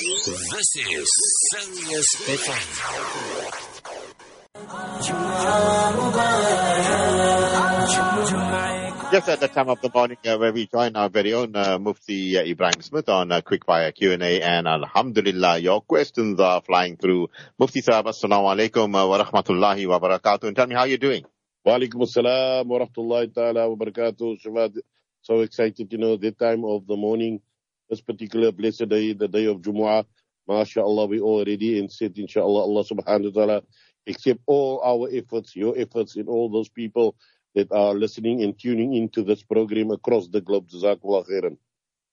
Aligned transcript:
This 0.00 0.28
is 0.28 1.10
Sirius 1.52 2.08
FM. 2.24 2.68
Just 9.12 9.28
at 9.28 9.40
the 9.40 9.48
time 9.48 9.68
of 9.68 9.82
the 9.82 9.90
morning 9.94 10.16
uh, 10.24 10.38
where 10.38 10.54
we 10.54 10.66
join 10.68 10.96
our 10.96 11.10
very 11.10 11.34
own 11.34 11.54
uh, 11.54 11.78
Mufti 11.78 12.38
uh, 12.38 12.44
Ebrahim 12.44 12.82
Smith 12.82 13.10
on 13.10 13.30
uh, 13.30 13.42
Quickfire 13.42 13.94
Q&A 13.94 14.40
and 14.40 14.66
Alhamdulillah, 14.66 15.58
your 15.58 15.82
questions 15.82 16.40
are 16.40 16.62
flying 16.62 16.96
through. 16.96 17.28
Mufti 17.58 17.82
Sahab, 17.82 18.06
Assalamu 18.06 18.56
alaikum 18.56 18.94
uh, 18.98 19.06
wa 19.06 19.22
rahmatullahi 19.22 19.86
wa 19.86 20.00
barakatuh. 20.00 20.44
And 20.44 20.56
tell 20.56 20.66
me 20.66 20.76
how 20.76 20.84
you're 20.84 20.96
doing. 20.96 21.26
Walaikum 21.66 22.08
assalam 22.08 22.64
wa 22.64 22.78
rahmatullahi 22.78 23.34
ta'ala 23.34 23.68
wa 23.68 23.76
barakatuh. 23.76 24.80
So 25.20 25.40
excited, 25.40 25.92
you 25.92 25.98
know, 25.98 26.16
that 26.16 26.38
time 26.38 26.64
of 26.64 26.86
the 26.86 26.96
morning, 26.96 27.42
this 27.90 28.00
particular 28.00 28.52
blessed 28.52 28.88
day, 28.88 29.12
the 29.12 29.28
day 29.28 29.46
of 29.46 29.58
Jumu'ah. 29.58 30.06
MashaAllah, 30.48 31.08
we 31.08 31.20
all 31.20 31.44
ready 31.44 31.78
and 31.78 31.90
said, 31.90 32.16
inshallah, 32.16 32.62
Allah 32.62 32.84
subhanahu 32.84 33.34
wa 33.34 33.46
ta'ala, 33.46 33.62
accept 34.06 34.40
all 34.46 34.80
our 34.84 35.08
efforts, 35.12 35.54
your 35.54 35.76
efforts, 35.76 36.16
and 36.16 36.28
all 36.28 36.48
those 36.48 36.68
people 36.68 37.16
that 37.54 37.70
are 37.72 37.94
listening 37.94 38.42
and 38.42 38.58
tuning 38.58 38.94
into 38.94 39.22
this 39.22 39.42
program 39.42 39.90
across 39.90 40.28
the 40.28 40.40
globe. 40.40 40.68
Jazakallah 40.68 41.28
khairan. 41.28 41.56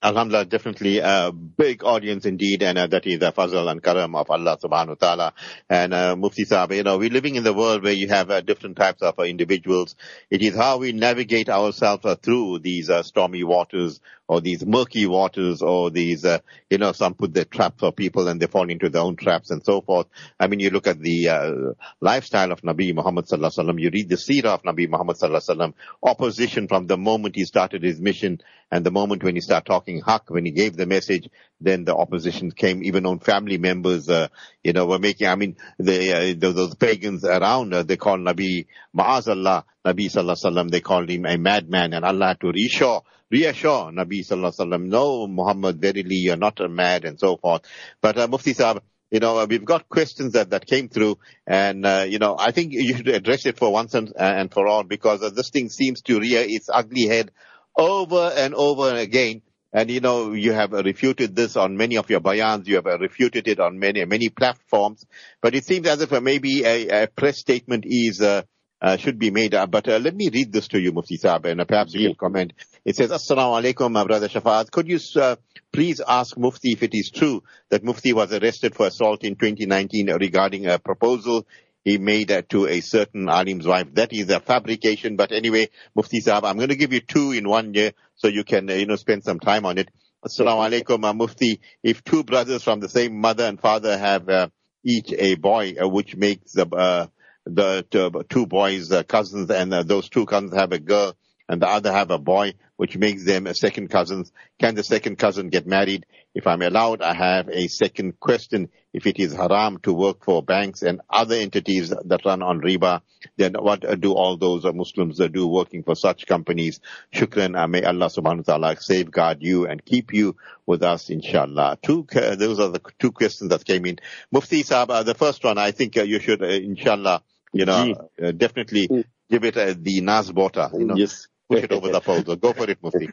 Alhamdulillah, 0.03 0.45
definitely 0.45 0.99
a 0.99 1.31
big 1.31 1.83
audience 1.83 2.27
indeed, 2.27 2.61
and 2.61 2.77
uh, 2.77 2.85
that 2.85 3.07
is 3.07 3.17
the 3.17 3.31
fazl 3.31 3.67
and 3.71 3.81
karam 3.81 4.13
of 4.13 4.29
Allah 4.29 4.55
subhanahu 4.63 4.89
wa 4.89 4.93
ta'ala. 4.93 5.33
And 5.71 5.91
uh, 5.91 6.15
Mufti 6.15 6.45
Sahib, 6.45 6.73
you 6.73 6.83
know, 6.83 6.99
we're 6.99 7.09
living 7.09 7.33
in 7.33 7.43
the 7.43 7.51
world 7.51 7.81
where 7.81 7.93
you 7.93 8.07
have 8.09 8.29
uh, 8.29 8.41
different 8.41 8.77
types 8.77 9.01
of 9.01 9.17
uh, 9.17 9.23
individuals. 9.23 9.95
It 10.29 10.43
is 10.43 10.55
how 10.55 10.77
we 10.77 10.91
navigate 10.91 11.49
ourselves 11.49 12.05
uh, 12.05 12.13
through 12.13 12.59
these 12.59 12.91
uh, 12.91 13.01
stormy 13.01 13.43
waters 13.43 13.99
or 14.27 14.39
these 14.39 14.63
murky 14.63 15.07
waters 15.07 15.63
or 15.63 15.89
these, 15.89 16.25
you 16.69 16.77
know, 16.77 16.91
some 16.91 17.15
put 17.15 17.33
their 17.33 17.45
traps 17.45 17.79
for 17.79 17.93
people 17.93 18.27
and 18.27 18.39
they 18.41 18.45
fall 18.47 18.69
into 18.69 18.89
their 18.89 19.01
own 19.01 19.15
traps 19.15 19.49
and 19.49 19.63
so 19.63 19.79
forth. 19.79 20.07
I 20.37 20.47
mean, 20.47 20.59
you 20.59 20.69
look 20.69 20.85
at 20.85 20.99
the 20.99 21.75
lifestyle 22.01 22.51
of 22.51 22.61
Nabi 22.61 22.93
Muhammad 22.93 23.25
sallallahu 23.25 23.57
alaihi 23.57 23.69
wasallam. 23.69 23.81
You 23.81 23.89
read 23.89 24.09
the 24.09 24.17
seerah 24.17 24.47
of 24.49 24.63
Nabi 24.63 24.89
Muhammad 24.89 25.15
sallallahu 25.15 25.49
alaihi 25.49 25.57
wasallam. 25.57 25.73
Opposition 26.03 26.67
from 26.67 26.87
the 26.87 26.97
moment 26.97 27.37
he 27.37 27.45
started 27.45 27.83
his 27.83 28.01
mission 28.01 28.41
and 28.71 28.85
the 28.85 28.91
moment 28.91 29.23
when 29.23 29.35
he 29.35 29.41
started 29.41 29.65
talking 29.65 30.01
haq, 30.05 30.29
when 30.29 30.45
he 30.45 30.51
gave 30.51 30.75
the 30.75 30.85
message, 30.85 31.29
then 31.61 31.85
the 31.85 31.95
opposition 31.95 32.51
came. 32.51 32.83
Even 32.83 33.05
own 33.05 33.19
family 33.19 33.57
members, 33.57 34.09
uh, 34.09 34.27
you 34.63 34.73
know, 34.73 34.85
were 34.85 34.99
making. 34.99 35.27
I 35.27 35.35
mean, 35.35 35.55
the, 35.79 36.13
uh, 36.13 36.35
those, 36.37 36.55
those 36.55 36.75
pagans 36.75 37.23
around, 37.23 37.73
uh, 37.73 37.83
they 37.83 37.97
called 37.97 38.19
Nabi 38.19 38.67
Ma'azallah, 38.95 39.63
Nabi 39.85 40.11
sallallahu 40.11 40.35
alaihi 40.35 40.53
wasallam. 40.53 40.71
They 40.71 40.81
called 40.81 41.09
him 41.09 41.25
a 41.25 41.37
madman, 41.37 41.93
and 41.93 42.03
Allah 42.03 42.27
had 42.27 42.41
to 42.41 42.51
reassure 42.51 43.03
reassure 43.29 43.91
Nabi 43.91 44.25
sallallahu 44.25 44.55
alaihi 44.55 44.67
wasallam, 44.67 44.85
no, 44.87 45.27
Muhammad, 45.27 45.81
verily 45.81 46.15
you're 46.15 46.37
not 46.37 46.59
a 46.59 46.69
mad 46.69 47.05
and 47.05 47.19
so 47.19 47.37
forth. 47.37 47.61
But 48.01 48.17
uh, 48.17 48.27
Mufti 48.27 48.53
Sahib, 48.53 48.83
you 49.11 49.19
know, 49.19 49.37
uh, 49.37 49.45
we've 49.49 49.65
got 49.65 49.87
questions 49.89 50.33
that, 50.33 50.49
that 50.51 50.65
came 50.65 50.89
through 50.89 51.17
and, 51.45 51.85
uh, 51.85 52.05
you 52.07 52.19
know, 52.19 52.35
I 52.37 52.51
think 52.51 52.73
you 52.73 52.95
should 52.95 53.07
address 53.07 53.45
it 53.45 53.57
for 53.57 53.71
once 53.71 53.93
and, 53.93 54.13
and 54.17 54.51
for 54.51 54.67
all 54.67 54.83
because 54.83 55.21
uh, 55.21 55.29
this 55.29 55.49
thing 55.49 55.69
seems 55.69 56.01
to 56.03 56.19
rear 56.19 56.43
its 56.47 56.69
ugly 56.71 57.07
head 57.07 57.31
over 57.77 58.31
and 58.35 58.53
over 58.55 58.95
again. 58.95 59.41
And 59.73 59.91
you 59.91 59.99
know, 59.99 60.33
you 60.33 60.53
have 60.53 60.71
refuted 60.71 61.35
this 61.35 61.55
on 61.55 61.77
many 61.77 61.97
of 61.97 62.09
your 62.09 62.21
bayans. 62.21 62.67
You 62.67 62.75
have 62.75 62.85
refuted 62.85 63.47
it 63.47 63.59
on 63.59 63.79
many, 63.79 64.03
many 64.05 64.29
platforms. 64.29 65.05
But 65.41 65.55
it 65.55 65.65
seems 65.65 65.87
as 65.87 66.01
if 66.01 66.11
uh, 66.13 66.21
maybe 66.21 66.63
a, 66.63 67.03
a 67.03 67.07
press 67.07 67.37
statement 67.37 67.83
is, 67.85 68.21
uh, 68.21 68.43
uh, 68.81 68.97
should 68.97 69.19
be 69.19 69.29
made. 69.29 69.53
Uh, 69.53 69.67
but 69.67 69.87
uh, 69.87 69.97
let 69.97 70.15
me 70.15 70.29
read 70.29 70.51
this 70.51 70.69
to 70.69 70.79
you, 70.79 70.91
Mufti 70.93 71.17
Saab, 71.17 71.45
and 71.45 71.61
uh, 71.61 71.65
perhaps 71.65 71.93
you 71.93 72.01
Yeah. 72.01 72.07
can 72.09 72.15
comment. 72.15 72.53
It 72.85 72.95
says, 72.95 73.11
Assalamu 73.11 73.61
alaikum, 73.61 73.91
my 73.91 74.03
brother 74.05 74.29
Shafaat. 74.29 74.71
Could 74.71 74.87
you 74.87 74.99
uh, 75.21 75.35
please 75.73 75.99
ask 76.07 76.37
Mufti 76.37 76.71
if 76.71 76.83
it 76.83 76.91
is 76.93 77.11
true 77.11 77.43
that 77.69 77.83
Mufti 77.83 78.13
was 78.13 78.31
arrested 78.33 78.73
for 78.73 78.87
assault 78.87 79.23
in 79.23 79.35
2019 79.35 80.11
regarding 80.13 80.67
a 80.67 80.79
proposal 80.79 81.45
he 81.87 81.97
made 81.97 82.43
to 82.49 82.67
a 82.67 82.81
certain 82.81 83.29
alim's 83.29 83.65
wife. 83.65 83.93
That 83.93 84.11
is 84.11 84.29
a 84.29 84.41
fabrication. 84.41 85.15
But 85.15 85.31
anyway, 85.31 85.69
Mufti 85.95 86.19
Saab, 86.19 86.43
I'm 86.43 86.57
going 86.57 86.67
to 86.67 86.75
give 86.75 86.91
you 86.91 86.99
two 86.99 87.31
in 87.31 87.47
one 87.47 87.73
year 87.73 87.93
so 88.15 88.27
you 88.27 88.43
can, 88.43 88.69
uh, 88.69 88.73
you 88.73 88.85
know, 88.85 88.97
spend 88.97 89.23
some 89.23 89.39
time 89.39 89.65
on 89.65 89.77
it. 89.77 89.89
Assalamu 90.25 90.83
alaikum, 90.83 91.05
uh, 91.05 91.13
Mufti. 91.13 91.61
If 91.81 92.03
two 92.03 92.25
brothers 92.25 92.61
from 92.61 92.81
the 92.81 92.89
same 92.89 93.21
mother 93.21 93.45
and 93.45 93.57
father 93.57 93.97
have 93.97 94.27
uh, 94.27 94.49
each 94.83 95.13
a 95.13 95.35
boy, 95.35 95.75
uh, 95.81 95.87
which 95.87 96.13
makes 96.17 96.51
the 96.51 96.67
uh, 96.67 97.07
the 97.45 98.25
two, 98.27 98.45
boys 98.47 98.91
uh, 98.91 99.03
cousins, 99.03 99.49
and 99.49 99.71
those 99.71 100.09
two 100.09 100.25
cousins 100.25 100.53
have 100.53 100.73
a 100.73 100.79
girl, 100.79 101.15
and 101.47 101.61
the 101.61 101.69
other 101.69 101.93
have 101.93 102.11
a 102.11 102.19
boy, 102.19 102.55
which 102.75 102.97
makes 102.97 103.23
them 103.23 103.47
second 103.53 103.89
cousins. 103.89 104.33
Can 104.59 104.75
the 104.75 104.83
second 104.83 105.17
cousin 105.17 105.47
get 105.47 105.65
married? 105.65 106.05
If 106.35 106.47
I'm 106.47 106.61
allowed, 106.61 107.01
I 107.01 107.13
have 107.13 107.47
a 107.47 107.67
second 107.67 108.19
question. 108.19 108.67
If 108.97 109.05
it 109.05 109.19
is 109.19 109.31
haram 109.31 109.77
to 109.83 109.93
work 109.93 110.25
for 110.25 110.41
banks 110.41 110.81
and 110.81 111.01
other 111.07 111.35
entities 111.35 111.89
that 111.89 112.25
run 112.25 112.41
on 112.41 112.61
riba, 112.61 113.01
then 113.35 113.53
what 113.53 113.81
do 114.01 114.13
all 114.13 114.37
those 114.37 114.63
Muslims 114.65 115.19
do 115.19 115.47
working 115.47 115.83
for 115.83 115.93
such 115.95 116.25
companies? 116.25 116.79
Shukran. 117.13 117.55
Uh, 117.55 117.67
may 117.67 117.83
Allah 117.83 118.07
subhanahu 118.07 118.47
wa 118.47 118.57
ta'ala 118.57 118.81
safeguard 118.81 119.37
you 119.41 119.67
and 119.67 119.85
keep 119.85 120.15
you 120.15 120.35
with 120.65 120.81
us, 120.81 121.11
inshallah. 121.11 121.77
Two, 121.83 122.07
those 122.11 122.59
are 122.59 122.69
the 122.69 122.81
two 122.97 123.11
questions 123.11 123.51
that 123.51 123.63
came 123.63 123.85
in. 123.85 123.99
Mufti 124.31 124.63
Saab, 124.63 124.89
uh, 124.89 125.03
the 125.03 125.13
first 125.13 125.43
one, 125.43 125.59
I 125.59 125.69
think 125.69 125.95
uh, 125.95 126.01
you 126.01 126.19
should, 126.19 126.41
inshallah, 126.41 127.21
you 127.53 127.65
know, 127.65 127.93
uh, 128.19 128.31
definitely 128.31 128.87
Mm. 128.87 129.03
give 129.29 129.43
it 129.43 129.57
uh, 129.57 129.75
the 129.77 130.01
Nazbota, 130.01 130.73
you 130.73 130.85
know, 130.85 130.95
Yes. 130.95 131.27
push 131.47 131.61
it 131.61 131.71
over 131.71 131.89
the 131.89 132.01
pole. 132.09 132.23
Go 132.23 132.51
for 132.51 132.67
it, 132.67 132.81
Mufti. 132.81 133.11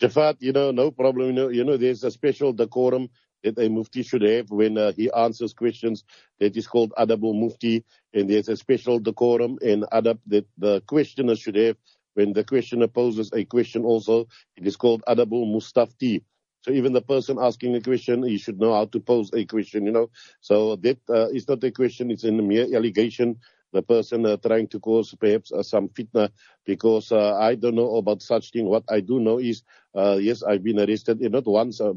Shafat, 0.00 0.36
you 0.40 0.52
know, 0.52 0.70
no 0.70 0.90
problem. 0.90 1.26
You 1.28 1.32
know, 1.32 1.48
you 1.48 1.64
know, 1.64 1.76
there's 1.76 2.04
a 2.04 2.10
special 2.10 2.52
decorum 2.52 3.10
that 3.44 3.58
a 3.58 3.68
mufti 3.68 4.02
should 4.02 4.22
have 4.22 4.50
when 4.50 4.76
uh, 4.76 4.92
he 4.92 5.10
answers 5.12 5.52
questions. 5.52 6.04
That 6.40 6.56
is 6.56 6.66
called 6.66 6.92
adabul 6.98 7.40
mufti, 7.40 7.84
and 8.12 8.28
there's 8.28 8.48
a 8.48 8.56
special 8.56 8.98
decorum 8.98 9.58
and 9.62 9.84
adab 9.92 10.18
that 10.26 10.46
the 10.58 10.80
questioner 10.86 11.36
should 11.36 11.56
have 11.56 11.76
when 12.14 12.32
the 12.32 12.44
questioner 12.44 12.88
poses 12.88 13.30
a 13.32 13.44
question. 13.44 13.84
Also, 13.84 14.28
it 14.56 14.66
is 14.66 14.76
called 14.76 15.02
adabul 15.06 15.46
mustafti. 15.54 16.22
So 16.62 16.70
even 16.72 16.94
the 16.94 17.02
person 17.02 17.38
asking 17.38 17.76
a 17.76 17.82
question, 17.82 18.22
he 18.22 18.38
should 18.38 18.58
know 18.58 18.72
how 18.72 18.86
to 18.86 18.98
pose 19.00 19.30
a 19.34 19.44
question. 19.44 19.84
You 19.84 19.92
know, 19.92 20.10
so 20.40 20.76
that 20.76 20.98
uh, 21.10 21.28
is 21.28 21.46
not 21.46 21.62
a 21.62 21.70
question; 21.70 22.10
it's 22.10 22.24
a 22.24 22.32
mere 22.32 22.74
allegation. 22.74 23.36
The 23.74 23.82
person 23.82 24.24
uh, 24.26 24.38
trying 24.38 24.68
to 24.68 24.80
cause 24.80 25.14
perhaps 25.18 25.52
uh, 25.52 25.62
some 25.62 25.88
fitna 25.90 26.30
because 26.64 27.12
uh, 27.12 27.36
I 27.36 27.56
don't 27.56 27.74
know 27.76 27.96
about 27.96 28.22
such 28.22 28.52
thing. 28.52 28.66
What 28.66 28.84
I 28.88 29.00
do 29.00 29.20
know 29.20 29.38
is 29.40 29.62
uh, 29.94 30.18
yes, 30.20 30.42
I've 30.42 30.62
been 30.64 30.80
arrested, 30.80 31.22
eh, 31.22 31.28
not 31.28 31.46
once, 31.46 31.80
uh, 31.80 31.92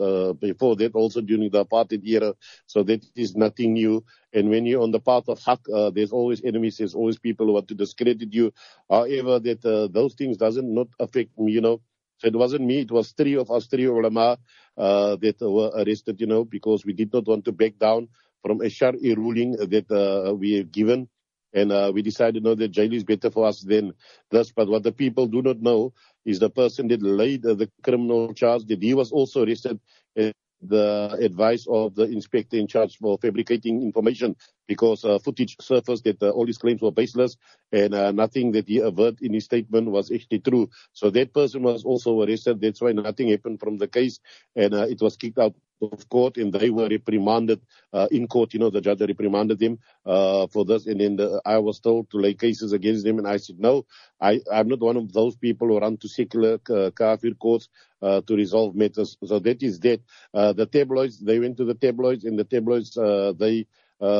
uh, 0.00 0.32
before 0.34 0.76
that, 0.76 0.94
also 0.94 1.20
during 1.20 1.50
the 1.50 1.64
apartheid 1.64 2.06
era. 2.06 2.34
So 2.66 2.82
that 2.84 3.04
is 3.16 3.36
nothing 3.36 3.74
new. 3.74 4.04
And 4.32 4.50
when 4.50 4.66
you're 4.66 4.82
on 4.82 4.90
the 4.92 5.00
path 5.00 5.28
of 5.28 5.40
haq, 5.44 5.60
uh, 5.72 5.90
there's 5.90 6.12
always 6.12 6.42
enemies, 6.44 6.78
there's 6.78 6.94
always 6.94 7.18
people 7.18 7.46
who 7.46 7.52
want 7.54 7.68
to 7.68 7.74
discredit 7.74 8.32
you. 8.32 8.52
However, 8.90 9.38
that 9.40 9.64
uh, 9.64 9.88
those 9.88 10.14
things 10.14 10.36
doesn't 10.36 10.72
not 10.72 10.88
affect 10.98 11.38
me, 11.38 11.52
you 11.52 11.60
know. 11.60 11.80
So 12.18 12.28
it 12.28 12.36
wasn't 12.36 12.64
me, 12.64 12.80
it 12.80 12.90
was 12.90 13.12
three 13.12 13.34
of 13.36 13.50
us, 13.50 13.66
three 13.66 13.84
ulama, 13.86 14.38
uh, 14.76 15.16
that 15.16 15.40
were 15.40 15.70
arrested, 15.76 16.20
you 16.20 16.26
know, 16.26 16.44
because 16.44 16.84
we 16.84 16.92
did 16.92 17.12
not 17.12 17.26
want 17.26 17.44
to 17.46 17.52
back 17.52 17.78
down 17.78 18.08
from 18.42 18.60
a 18.60 18.68
Shari 18.68 19.14
ruling 19.14 19.52
that 19.52 19.90
uh, 19.90 20.34
we 20.34 20.52
have 20.54 20.72
given. 20.72 21.08
And 21.52 21.72
uh, 21.72 21.90
we 21.94 22.02
decided, 22.02 22.42
no, 22.42 22.54
that 22.54 22.68
jail 22.68 22.92
is 22.92 23.04
better 23.04 23.30
for 23.30 23.46
us 23.46 23.60
than 23.60 23.94
this. 24.30 24.52
But 24.52 24.68
what 24.68 24.82
the 24.82 24.92
people 24.92 25.26
do 25.26 25.42
not 25.42 25.60
know 25.60 25.94
is 26.24 26.38
the 26.38 26.50
person 26.50 26.88
that 26.88 27.02
laid 27.02 27.42
the 27.42 27.70
criminal 27.82 28.34
charge 28.34 28.66
that 28.66 28.82
he 28.82 28.94
was 28.94 29.12
also 29.12 29.44
arrested 29.44 29.80
at 30.16 30.34
the 30.60 31.16
advice 31.20 31.66
of 31.68 31.94
the 31.94 32.04
inspector 32.04 32.56
in 32.56 32.66
charge 32.66 32.96
for 32.98 33.16
fabricating 33.18 33.82
information 33.82 34.36
because 34.68 35.04
uh, 35.04 35.18
footage 35.18 35.56
surfaced 35.60 36.04
that 36.04 36.22
uh, 36.22 36.30
all 36.30 36.46
his 36.46 36.58
claims 36.58 36.82
were 36.82 36.92
baseless 36.92 37.36
and 37.72 37.94
uh, 37.94 38.12
nothing 38.12 38.52
that 38.52 38.68
he 38.68 38.78
averred 38.78 39.18
in 39.22 39.32
his 39.34 39.46
statement 39.46 39.90
was 39.90 40.12
actually 40.12 40.40
true. 40.40 40.68
So 40.92 41.10
that 41.10 41.34
person 41.34 41.62
was 41.62 41.84
also 41.84 42.22
arrested. 42.22 42.60
That's 42.60 42.80
why 42.80 42.92
nothing 42.92 43.30
happened 43.30 43.60
from 43.60 43.78
the 43.78 43.88
case 43.88 44.20
and 44.54 44.74
uh, 44.74 44.86
it 44.88 45.00
was 45.00 45.16
kicked 45.16 45.38
out 45.38 45.54
of 45.82 46.08
court 46.08 46.36
and 46.36 46.52
they 46.52 46.70
were 46.70 46.88
reprimanded 46.88 47.60
uh, 47.92 48.08
in 48.10 48.28
court. 48.28 48.52
You 48.52 48.60
know, 48.60 48.70
the 48.70 48.80
judge 48.80 49.00
reprimanded 49.00 49.60
him 49.60 49.78
uh, 50.06 50.46
for 50.48 50.64
this 50.64 50.86
and 50.86 51.00
then 51.00 51.16
the, 51.16 51.40
I 51.46 51.58
was 51.58 51.80
told 51.80 52.10
to 52.10 52.18
lay 52.18 52.34
cases 52.34 52.72
against 52.72 53.06
him. 53.06 53.18
and 53.18 53.26
I 53.28 53.38
said, 53.38 53.58
no, 53.58 53.86
I, 54.20 54.40
I'm 54.52 54.68
not 54.68 54.80
one 54.80 54.96
of 54.96 55.12
those 55.12 55.36
people 55.36 55.68
who 55.68 55.78
run 55.80 55.96
to 55.98 56.08
secular 56.08 56.58
kafir 56.58 57.34
courts 57.34 57.68
uh, 58.02 58.20
to 58.22 58.36
resolve 58.36 58.74
matters. 58.76 59.16
So 59.24 59.38
that 59.40 59.62
is 59.62 59.80
that. 59.80 60.00
Uh, 60.34 60.52
the 60.52 60.66
tabloids, 60.66 61.18
they 61.20 61.38
went 61.38 61.56
to 61.56 61.64
the 61.64 61.74
tabloids 61.74 62.24
and 62.24 62.38
the 62.38 62.44
tabloids, 62.44 62.96
uh, 62.96 63.32
they 63.38 63.66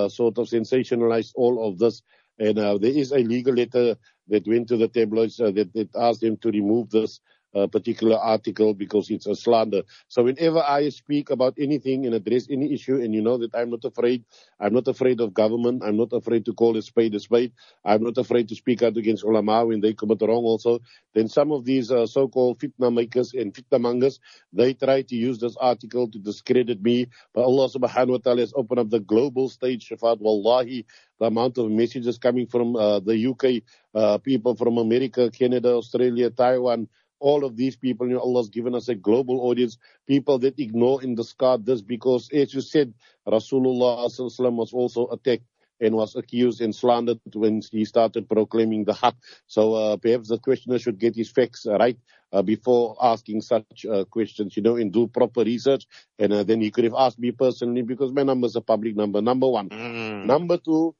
sort 0.08 0.38
of 0.38 0.48
sensationalized 0.48 1.32
all 1.34 1.69
of 1.69 1.78
this. 1.78 2.02
And 2.38 2.58
uh, 2.58 2.78
there 2.78 2.90
is 2.90 3.12
a 3.12 3.19
legal 3.19 3.54
letter 3.54 3.96
that 4.28 4.46
went 4.46 4.69
to 4.69 4.76
the 4.76 4.88
tabloids 4.88 5.40
uh, 5.40 5.50
that, 5.52 5.72
that 5.75 5.94
asked 5.96 6.20
them 6.20 6.36
to 6.38 6.50
remove 6.50 6.90
this 6.90 7.20
uh, 7.54 7.66
particular 7.66 8.16
article 8.16 8.74
because 8.74 9.10
it's 9.10 9.26
a 9.26 9.34
slander. 9.34 9.82
So 10.08 10.22
whenever 10.24 10.60
I 10.60 10.88
speak 10.90 11.30
about 11.30 11.54
anything 11.58 12.06
and 12.06 12.14
address 12.14 12.46
any 12.50 12.72
issue, 12.72 12.96
and 12.96 13.14
you 13.14 13.22
know 13.22 13.38
that 13.38 13.54
I'm 13.54 13.70
not 13.70 13.84
afraid, 13.84 14.24
I'm 14.60 14.74
not 14.74 14.88
afraid 14.88 15.20
of 15.20 15.34
government, 15.34 15.82
I'm 15.84 15.96
not 15.96 16.12
afraid 16.12 16.44
to 16.46 16.52
call 16.54 16.76
a 16.76 16.82
spade 16.82 17.14
a 17.14 17.20
spade, 17.20 17.52
I'm 17.84 18.02
not 18.02 18.18
afraid 18.18 18.48
to 18.48 18.54
speak 18.54 18.82
out 18.82 18.96
against 18.96 19.24
ulama 19.24 19.66
when 19.66 19.80
they 19.80 19.94
commit 19.94 20.22
wrong 20.22 20.44
also, 20.44 20.80
then 21.14 21.28
some 21.28 21.52
of 21.52 21.64
these 21.64 21.90
uh, 21.90 22.06
so-called 22.06 22.58
fitna 22.58 22.92
makers 22.92 23.32
and 23.34 23.52
fitna 23.54 23.80
mongers, 23.80 24.20
they 24.52 24.74
try 24.74 25.02
to 25.02 25.14
use 25.16 25.38
this 25.38 25.56
article 25.56 26.08
to 26.10 26.18
discredit 26.18 26.82
me, 26.82 27.06
but 27.34 27.42
Allah 27.42 27.68
subhanahu 27.68 28.10
wa 28.10 28.18
ta'ala 28.18 28.40
has 28.40 28.52
opened 28.54 28.80
up 28.80 28.90
the 28.90 29.00
global 29.00 29.48
stage, 29.48 29.88
Shafat, 29.88 30.20
wallahi, 30.20 30.86
the 31.18 31.26
amount 31.26 31.58
of 31.58 31.70
messages 31.70 32.18
coming 32.18 32.46
from 32.46 32.76
uh, 32.76 33.00
the 33.00 33.26
UK, 33.26 33.62
uh, 33.94 34.18
people 34.18 34.54
from 34.54 34.78
America, 34.78 35.30
Canada, 35.30 35.74
Australia, 35.74 36.30
Taiwan, 36.30 36.88
all 37.20 37.44
of 37.44 37.56
these 37.56 37.76
people, 37.76 38.09
you 38.09 38.15
know, 38.15 38.20
Allah's 38.20 38.49
given 38.49 38.75
us 38.75 38.88
a 38.88 38.94
global 38.94 39.41
audience, 39.43 39.79
people 40.06 40.38
that 40.41 40.59
ignore 40.59 41.00
and 41.03 41.17
discard 41.17 41.67
this 41.67 41.82
because, 41.82 42.31
as 42.32 42.55
you 42.55 42.61
said, 42.61 42.94
Rasulullah 43.26 44.56
was 44.56 44.73
also 44.73 45.09
attacked 45.09 45.44
and 45.81 45.94
was 45.94 46.17
accused 46.17 46.61
and 46.61 46.75
slandered 46.75 47.20
when 47.35 47.62
he 47.70 47.85
started 47.85 48.29
proclaiming 48.29 48.85
the 48.85 48.94
haq. 48.94 49.15
So 49.47 49.75
uh, 49.75 49.97
perhaps 49.97 50.29
the 50.29 50.38
questioner 50.38 50.79
should 50.79 50.99
get 50.99 51.15
his 51.15 51.31
facts 51.31 51.67
right 51.67 51.97
uh, 52.32 52.43
before 52.43 52.97
asking 53.00 53.43
such 53.43 53.87
uh, 53.87 54.05
questions, 54.05 54.56
you 54.56 54.62
know, 54.62 54.76
and 54.76 54.93
do 54.93 55.06
proper 55.06 55.43
research. 55.43 55.87
And 56.19 56.32
uh, 56.32 56.43
then 56.43 56.61
he 56.61 56.70
could 56.70 56.85
have 56.85 56.94
asked 56.97 57.19
me 57.19 57.32
personally 57.32 57.82
because 57.82 58.12
my 58.12 58.23
number 58.23 58.47
is 58.47 58.56
a 58.56 58.61
public 58.61 58.97
number, 58.97 59.23
number 59.23 59.49
one. 59.49 59.69
Mm. 59.69 60.26
Number 60.26 60.59
two, 60.59 60.94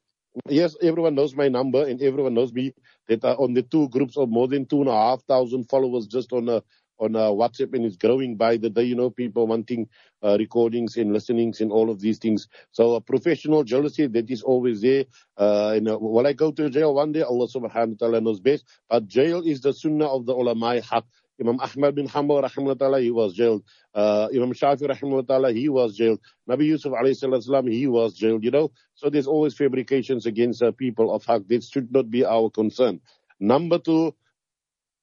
yes, 0.49 0.75
everyone 0.81 1.15
knows 1.15 1.35
my 1.35 1.47
number 1.47 1.85
and 1.87 2.01
everyone 2.01 2.33
knows 2.33 2.53
me 2.53 2.73
that 3.07 3.23
are 3.23 3.35
on 3.35 3.53
the 3.53 3.63
two 3.63 3.89
groups 3.89 4.17
of 4.17 4.29
more 4.29 4.47
than 4.47 4.65
two 4.65 4.81
and 4.81 4.89
a 4.89 4.93
half 4.93 5.23
thousand 5.23 5.69
followers 5.69 6.07
just 6.07 6.33
on 6.33 6.49
a 6.49 6.63
on 6.99 7.15
uh, 7.15 7.29
WhatsApp 7.29 7.73
and 7.73 7.85
it's 7.85 7.95
growing 7.95 8.35
by 8.35 8.57
the 8.57 8.69
day, 8.69 8.83
you 8.83 8.95
know, 8.95 9.09
people 9.09 9.47
wanting 9.47 9.87
uh, 10.21 10.35
recordings 10.37 10.97
and 10.97 11.13
listenings 11.13 11.61
and 11.61 11.71
all 11.71 11.89
of 11.89 12.01
these 12.01 12.17
things. 12.17 12.47
So 12.71 12.95
a 12.95 13.01
professional 13.01 13.63
jealousy 13.63 14.07
that 14.07 14.29
is 14.29 14.43
always 14.43 14.81
there. 14.81 15.05
Uh, 15.37 15.73
and 15.77 15.89
uh, 15.89 15.97
will 15.97 16.27
I 16.27 16.33
go 16.33 16.51
to 16.51 16.69
jail 16.69 16.93
one 16.93 17.13
day? 17.13 17.21
Allah 17.21 17.47
subhanahu 17.47 17.71
wa 17.91 17.95
ta'ala 17.99 18.21
knows 18.21 18.41
best. 18.41 18.65
But 18.89 19.07
jail 19.07 19.41
is 19.45 19.61
the 19.61 19.73
sunnah 19.73 20.07
of 20.07 20.25
the 20.25 20.33
ulama 20.33 20.81
haq. 20.81 21.05
Imam 21.39 21.59
Ahmad 21.59 21.95
bin 21.95 22.07
Hanbal, 22.07 22.43
rahimahullah, 22.43 23.01
he 23.01 23.11
was 23.11 23.33
jailed. 23.33 23.63
Uh, 23.93 24.27
Imam 24.33 24.53
Shafi, 24.53 24.81
rahimahullah, 24.89 25.55
he 25.55 25.69
was 25.69 25.95
jailed. 25.95 26.19
Nabi 26.49 26.65
Yusuf, 26.65 26.91
alayhi 26.91 27.71
he 27.71 27.87
was 27.87 28.15
jailed, 28.15 28.43
you 28.43 28.51
know. 28.51 28.71
So 28.95 29.09
there's 29.09 29.27
always 29.27 29.53
fabrications 29.55 30.25
against 30.25 30.61
uh, 30.61 30.71
people 30.71 31.13
of 31.13 31.25
haq. 31.25 31.43
This 31.47 31.69
should 31.69 31.91
not 31.91 32.09
be 32.09 32.25
our 32.25 32.49
concern. 32.49 32.99
Number 33.39 33.79
two, 33.79 34.13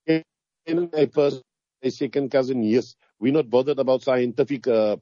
in 0.07 0.91
a 0.93 1.07
person 1.07 1.43
a 1.83 1.91
second 1.91 2.31
cousin, 2.31 2.63
yes. 2.63 2.97
We're 3.19 3.33
not 3.33 3.49
bothered 3.49 3.79
about 3.79 4.03
scientific 4.03 4.67
uh, 4.69 4.97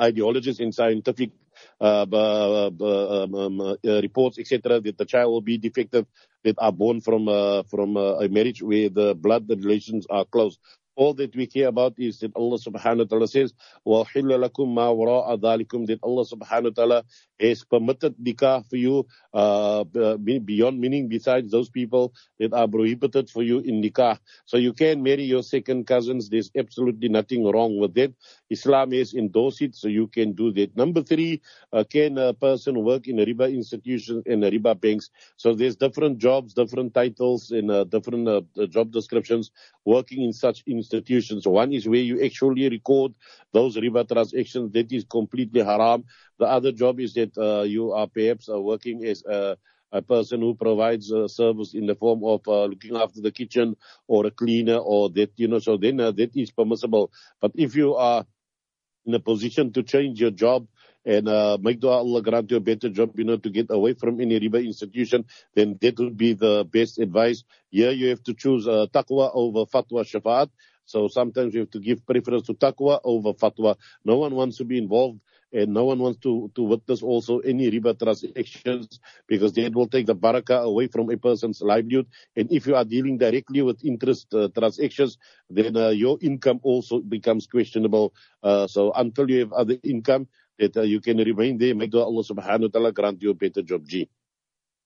ideologies 0.00 0.60
and 0.60 0.74
scientific 0.74 1.30
uh, 1.80 2.06
um, 2.10 3.34
um, 3.34 3.60
uh, 3.60 3.76
reports, 3.84 4.38
etc., 4.38 4.80
that 4.80 4.96
the 4.96 5.04
child 5.04 5.32
will 5.32 5.40
be 5.42 5.58
defective, 5.58 6.06
that 6.44 6.56
are 6.58 6.72
born 6.72 7.00
from 7.00 7.28
uh, 7.28 7.62
from 7.64 7.96
uh, 7.96 8.18
a 8.24 8.28
marriage 8.28 8.62
where 8.62 8.88
the 8.88 9.14
blood 9.14 9.48
relations 9.48 10.06
are 10.10 10.24
close 10.24 10.58
All 10.97 11.13
that 11.13 11.35
we 11.35 11.45
care 11.45 11.67
about 11.67 11.93
is 11.97 12.17
that 12.19 12.31
Allah 12.35 12.57
subhanahu 12.57 12.97
wa 12.97 13.03
ta'ala 13.05 13.27
says, 13.27 13.53
وَحِلَّ 13.85 14.33
لَكُمْ 14.49 14.73
مَا 14.73 14.89
وَرَاءَ 14.89 15.39
ذَلِكُمْ 15.39 15.85
That 15.85 15.99
Allah 16.01 16.25
subhanahu 16.25 16.63
wa 16.63 16.69
ta'ala 16.73 17.03
has 17.39 17.63
permitted 17.63 18.15
nikah 18.17 18.67
for 18.67 18.77
you 18.77 19.05
uh, 19.31 19.83
beyond 19.83 20.79
meaning 20.81 21.07
besides 21.07 21.51
those 21.51 21.69
people 21.69 22.13
that 22.39 22.51
are 22.51 22.67
prohibited 22.67 23.29
for 23.29 23.43
you 23.43 23.59
in 23.59 23.79
nikah. 23.79 24.17
So 24.45 24.57
you 24.57 24.73
can 24.73 25.03
marry 25.03 25.21
your 25.21 25.43
second 25.43 25.85
cousins. 25.85 26.29
There's 26.29 26.49
absolutely 26.57 27.09
nothing 27.09 27.45
wrong 27.45 27.77
with 27.77 27.93
that. 27.93 28.15
Islam 28.49 28.91
has 28.93 29.13
endorsed 29.13 29.61
it, 29.61 29.75
so 29.75 29.87
you 29.87 30.07
can 30.07 30.33
do 30.33 30.51
that. 30.53 30.75
Number 30.75 31.03
three, 31.03 31.41
uh, 31.71 31.83
can 31.83 32.17
a 32.17 32.33
person 32.33 32.83
work 32.83 33.07
in 33.07 33.19
a 33.19 33.25
riba 33.25 33.53
institution 33.53 34.23
and 34.25 34.41
riba 34.41 34.79
banks? 34.81 35.11
So 35.35 35.53
there's 35.53 35.75
different 35.75 36.17
jobs, 36.17 36.55
different 36.55 36.95
titles, 36.95 37.51
and 37.51 37.69
uh, 37.69 37.83
different 37.83 38.27
uh, 38.27 38.41
job 38.65 38.91
descriptions 38.91 39.51
working 39.85 40.23
in 40.23 40.33
such 40.33 40.63
institutions. 40.65 40.80
one 41.46 41.72
is 41.72 41.88
where 41.88 42.00
you 42.00 42.24
actually 42.24 42.68
record 42.68 43.14
those 43.52 43.76
riba 43.76 44.06
transactions. 44.08 44.72
That 44.72 44.92
is 44.92 45.04
completely 45.04 45.62
haram. 45.62 46.04
The 46.38 46.46
other 46.46 46.72
job 46.72 47.00
is 47.00 47.14
that 47.14 47.36
uh, 47.36 47.62
you 47.62 47.92
are 47.92 48.06
perhaps 48.06 48.48
uh, 48.48 48.60
working 48.60 49.04
as 49.04 49.24
a, 49.24 49.56
a, 49.92 50.02
person 50.02 50.40
who 50.40 50.54
provides 50.54 51.10
a 51.10 51.28
service 51.28 51.74
in 51.74 51.86
the 51.86 51.94
form 51.94 52.24
of 52.24 52.40
uh, 52.48 52.64
looking 52.64 52.96
after 52.96 53.20
the 53.20 53.30
kitchen 53.30 53.76
or 54.08 54.26
a 54.26 54.30
cleaner 54.30 54.76
or 54.76 55.10
that, 55.10 55.32
you 55.36 55.48
know, 55.48 55.58
so 55.58 55.76
then 55.76 56.00
uh, 56.00 56.10
that 56.12 56.34
is 56.36 56.50
permissible. 56.50 57.12
But 57.40 57.52
if 57.54 57.76
you 57.76 57.94
are 57.94 58.24
in 59.06 59.14
a 59.14 59.20
position 59.20 59.72
to 59.72 59.82
change 59.82 60.20
your 60.20 60.30
job 60.30 60.66
and 61.04 61.28
uh, 61.28 61.58
make 61.60 61.80
dua 61.80 61.98
Allah 61.98 62.22
grant 62.22 62.50
you 62.50 62.56
a 62.56 62.60
better 62.60 62.88
job, 62.88 63.18
you 63.18 63.24
know, 63.24 63.36
to 63.36 63.50
get 63.50 63.66
away 63.70 63.94
from 63.94 64.20
any 64.20 64.38
riba 64.38 64.64
institution, 64.64 65.24
then 65.54 65.76
that 65.80 65.98
would 65.98 66.16
be 66.16 66.32
the 66.34 66.64
best 66.70 66.98
advice. 66.98 67.42
Here 67.70 67.90
you 67.90 68.08
have 68.10 68.22
to 68.24 68.34
choose 68.34 68.68
uh, 68.68 68.86
taqwa 68.92 69.30
over 69.34 69.66
fatwa 69.66 70.04
shafaat. 70.06 70.50
So 70.84 71.08
sometimes 71.08 71.54
you 71.54 71.60
have 71.60 71.70
to 71.70 71.80
give 71.80 72.04
preference 72.06 72.46
to 72.46 72.54
taqwa 72.54 73.00
over 73.04 73.32
fatwa. 73.32 73.76
No 74.04 74.18
one 74.18 74.34
wants 74.34 74.56
to 74.58 74.64
be 74.64 74.78
involved 74.78 75.20
and 75.52 75.72
no 75.72 75.84
one 75.84 75.98
wants 75.98 76.18
to, 76.20 76.50
to 76.54 76.62
witness 76.62 77.02
also 77.02 77.38
any 77.40 77.70
riba 77.70 77.98
transactions 77.98 78.98
because 79.26 79.52
that 79.52 79.74
will 79.74 79.88
take 79.88 80.06
the 80.06 80.16
barakah 80.16 80.62
away 80.62 80.86
from 80.86 81.10
a 81.10 81.16
person's 81.16 81.60
livelihood. 81.60 82.06
And 82.36 82.50
if 82.50 82.66
you 82.66 82.74
are 82.74 82.84
dealing 82.84 83.18
directly 83.18 83.62
with 83.62 83.84
interest 83.84 84.32
uh, 84.34 84.48
transactions, 84.56 85.18
then 85.50 85.76
uh, 85.76 85.90
your 85.90 86.18
income 86.20 86.60
also 86.62 87.00
becomes 87.00 87.46
questionable. 87.46 88.14
Uh, 88.42 88.66
so 88.66 88.92
until 88.92 89.30
you 89.30 89.40
have 89.40 89.52
other 89.52 89.76
income, 89.82 90.28
that 90.58 90.76
uh, 90.76 90.82
you 90.82 91.00
can 91.00 91.18
remain 91.18 91.58
there, 91.58 91.74
make 91.74 91.94
Allah 91.94 92.22
subhanahu 92.22 92.68
wa 92.68 92.72
ta'ala 92.72 92.92
grant 92.92 93.22
you 93.22 93.30
a 93.30 93.34
better 93.34 93.62
job. 93.62 93.86
G. 93.86 94.08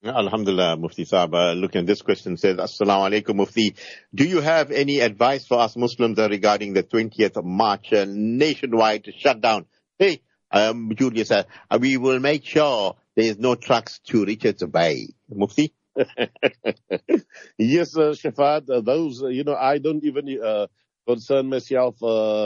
Alhamdulillah, 0.05 0.77
Mufti 0.77 1.05
Saab. 1.05 1.35
Uh, 1.35 1.53
looking 1.55 1.81
at 1.81 1.87
this 1.87 2.03
question 2.03 2.37
says, 2.37 2.57
Assalamu 2.59 3.11
alaikum, 3.11 3.37
Mufti. 3.37 3.75
Do 4.15 4.25
you 4.25 4.41
have 4.41 4.71
any 4.71 5.01
advice 5.01 5.47
for 5.47 5.59
us 5.59 5.77
Muslims 5.77 6.19
regarding 6.19 6.75
the 6.75 6.83
20th 6.83 7.37
of 7.37 7.45
March 7.45 7.93
uh, 7.93 8.05
nationwide 8.09 9.09
shutdown? 9.19 9.67
Hey, 9.99 10.21
um, 10.51 10.93
Julius, 10.95 11.31
uh, 11.31 11.45
we 11.81 11.97
will 11.97 12.21
make 12.21 12.45
sure 12.45 12.97
there 13.15 13.25
is 13.25 13.39
no 13.39 13.55
trucks 13.55 13.99
to 14.07 14.25
Richards 14.25 14.63
Bay. 14.65 15.09
Mufti? 15.31 15.73
yes, 17.59 17.97
uh, 17.97 18.13
Shafat, 18.13 18.69
uh, 18.71 18.83
those, 18.83 19.23
uh, 19.23 19.29
you 19.29 19.45
know, 19.45 19.57
I 19.57 19.79
don't 19.79 20.05
even 20.05 20.39
uh, 20.41 20.67
concern 21.07 21.49
myself 21.49 21.97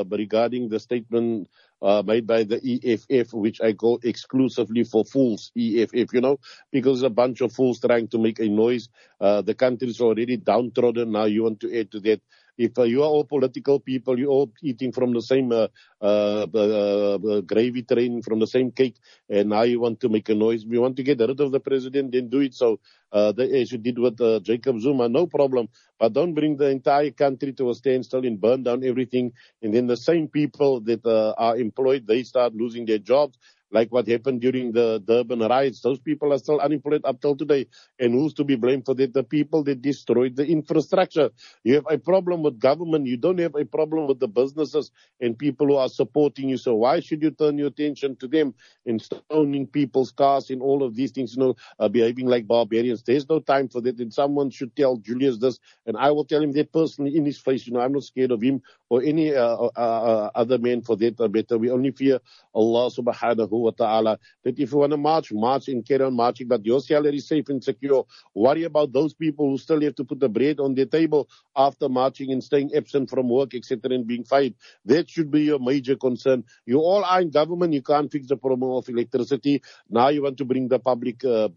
regarding 0.08 0.68
the 0.68 0.78
statement 0.78 1.48
uh, 1.82 2.02
made 2.04 2.26
by 2.26 2.44
the 2.44 2.58
EFF, 2.62 3.32
which 3.32 3.60
I 3.60 3.72
call 3.72 4.00
exclusively 4.02 4.84
for 4.84 5.04
fools, 5.04 5.52
EFF, 5.56 6.12
you 6.12 6.20
know, 6.20 6.38
because 6.70 7.02
a 7.02 7.10
bunch 7.10 7.40
of 7.40 7.52
fools 7.52 7.80
trying 7.80 8.08
to 8.08 8.18
make 8.18 8.38
a 8.38 8.48
noise. 8.48 8.88
Uh, 9.20 9.42
the 9.42 9.54
country 9.54 9.88
is 9.88 10.00
already 10.00 10.36
downtrodden. 10.36 11.12
Now 11.12 11.24
you 11.24 11.44
want 11.44 11.60
to 11.60 11.78
add 11.78 11.90
to 11.92 12.00
that 12.00 12.20
if 12.58 12.78
uh, 12.78 12.82
you 12.82 13.02
are 13.02 13.08
all 13.08 13.24
political 13.24 13.80
people, 13.80 14.18
you're 14.18 14.30
all 14.30 14.52
eating 14.62 14.92
from 14.92 15.12
the 15.12 15.22
same 15.22 15.52
uh, 15.52 15.68
uh, 16.00 16.46
uh, 16.54 17.18
uh, 17.18 17.40
gravy 17.42 17.82
train, 17.82 18.22
from 18.22 18.38
the 18.38 18.46
same 18.46 18.70
cake, 18.70 18.96
and 19.28 19.50
now 19.50 19.62
you 19.62 19.80
want 19.80 20.00
to 20.00 20.08
make 20.08 20.28
a 20.28 20.34
noise. 20.34 20.64
You 20.64 20.80
want 20.80 20.96
to 20.96 21.02
get 21.02 21.20
rid 21.20 21.40
of 21.40 21.52
the 21.52 21.60
president, 21.60 22.12
then 22.12 22.28
do 22.28 22.40
it 22.40 22.54
so, 22.54 22.80
uh, 23.12 23.32
the, 23.32 23.44
as 23.60 23.72
you 23.72 23.78
did 23.78 23.98
with 23.98 24.20
uh, 24.20 24.40
Jacob 24.40 24.80
Zuma, 24.80 25.08
no 25.08 25.26
problem. 25.26 25.68
But 25.98 26.12
don't 26.12 26.34
bring 26.34 26.56
the 26.56 26.68
entire 26.68 27.10
country 27.10 27.52
to 27.54 27.70
a 27.70 27.74
standstill 27.74 28.24
and 28.24 28.40
burn 28.40 28.62
down 28.62 28.84
everything. 28.84 29.32
And 29.62 29.74
then 29.74 29.86
the 29.86 29.96
same 29.96 30.28
people 30.28 30.80
that 30.82 31.04
uh, 31.04 31.34
are 31.36 31.56
employed, 31.56 32.06
they 32.06 32.22
start 32.22 32.54
losing 32.54 32.86
their 32.86 32.98
jobs 32.98 33.36
like 33.70 33.90
what 33.92 34.08
happened 34.08 34.40
during 34.40 34.72
the 34.72 35.02
Durban 35.04 35.40
riots. 35.40 35.80
Those 35.80 35.98
people 36.00 36.32
are 36.32 36.38
still 36.38 36.60
unemployed 36.60 37.02
up 37.04 37.20
till 37.20 37.36
today. 37.36 37.66
And 37.98 38.12
who's 38.14 38.34
to 38.34 38.44
be 38.44 38.56
blamed 38.56 38.86
for 38.86 38.94
that? 38.94 39.14
The 39.14 39.22
people 39.24 39.62
that 39.64 39.82
destroyed 39.82 40.36
the 40.36 40.46
infrastructure. 40.46 41.30
You 41.64 41.74
have 41.74 41.86
a 41.90 41.98
problem 41.98 42.42
with 42.42 42.58
government. 42.58 43.06
You 43.06 43.16
don't 43.16 43.38
have 43.38 43.54
a 43.54 43.64
problem 43.64 44.06
with 44.06 44.18
the 44.20 44.28
businesses 44.28 44.90
and 45.20 45.38
people 45.38 45.68
who 45.68 45.76
are 45.76 45.88
supporting 45.88 46.48
you. 46.48 46.56
So 46.56 46.74
why 46.74 47.00
should 47.00 47.22
you 47.22 47.30
turn 47.30 47.58
your 47.58 47.68
attention 47.68 48.16
to 48.16 48.28
them 48.28 48.54
and 48.86 49.00
stoning 49.00 49.66
people's 49.66 50.12
cars 50.12 50.50
and 50.50 50.62
all 50.62 50.82
of 50.82 50.94
these 50.94 51.12
things, 51.12 51.36
you 51.36 51.40
know, 51.40 51.56
uh, 51.78 51.88
behaving 51.88 52.26
like 52.26 52.46
barbarians? 52.46 53.02
There's 53.02 53.28
no 53.28 53.40
time 53.40 53.68
for 53.68 53.80
that. 53.82 53.98
And 53.98 54.12
someone 54.12 54.50
should 54.50 54.74
tell 54.74 54.96
Julius 54.96 55.38
this. 55.38 55.58
And 55.86 55.96
I 55.96 56.10
will 56.10 56.24
tell 56.24 56.42
him 56.42 56.52
that 56.52 56.72
personally 56.72 57.16
in 57.16 57.24
his 57.24 57.38
face. 57.38 57.66
You 57.66 57.74
know, 57.74 57.80
I'm 57.80 57.92
not 57.92 58.04
scared 58.04 58.30
of 58.32 58.42
him 58.42 58.62
or 58.88 59.02
any 59.02 59.34
uh, 59.34 59.56
uh, 59.56 59.70
uh, 59.76 60.30
other 60.34 60.58
man 60.58 60.82
for 60.82 60.96
that 60.96 61.18
matter. 61.20 61.58
We 61.58 61.70
only 61.70 61.92
fear 61.92 62.20
Allah 62.54 62.90
subhanahu 62.90 63.59
wa 63.62 63.70
ta'ala 63.70 64.18
that 64.44 64.58
if 64.58 64.72
you 64.72 64.78
want 64.78 64.92
to 64.92 64.96
march, 64.96 65.32
march 65.32 65.68
and 65.68 65.86
carry 65.86 66.04
on 66.04 66.14
marching, 66.14 66.48
but 66.48 66.64
your 66.64 66.80
salary 66.80 67.16
is 67.16 67.28
safe 67.28 67.48
and 67.48 67.62
secure. 67.62 68.06
Worry 68.34 68.64
about 68.64 68.92
those 68.92 69.14
people 69.14 69.50
who 69.50 69.58
still 69.58 69.80
have 69.82 69.94
to 69.96 70.04
put 70.04 70.20
the 70.20 70.28
bread 70.28 70.60
on 70.60 70.74
their 70.74 70.86
table 70.86 71.28
after 71.56 71.88
marching 71.88 72.32
and 72.32 72.42
staying 72.42 72.70
absent 72.74 73.10
from 73.10 73.28
work, 73.28 73.54
etc., 73.54 73.92
and 73.92 74.06
being 74.06 74.24
fired. 74.24 74.54
That 74.84 75.10
should 75.10 75.30
be 75.30 75.42
your 75.42 75.58
major 75.58 75.96
concern. 75.96 76.44
You 76.66 76.78
all 76.78 77.04
are 77.04 77.20
in 77.20 77.30
government. 77.30 77.72
You 77.72 77.82
can't 77.82 78.10
fix 78.10 78.28
the 78.28 78.36
problem 78.36 78.70
of 78.70 78.88
electricity. 78.88 79.62
Now 79.88 80.08
you 80.08 80.22
want 80.22 80.38
to 80.38 80.44
bring 80.44 80.68
the 80.68 80.78
public 80.78 81.24
uh, 81.24 81.48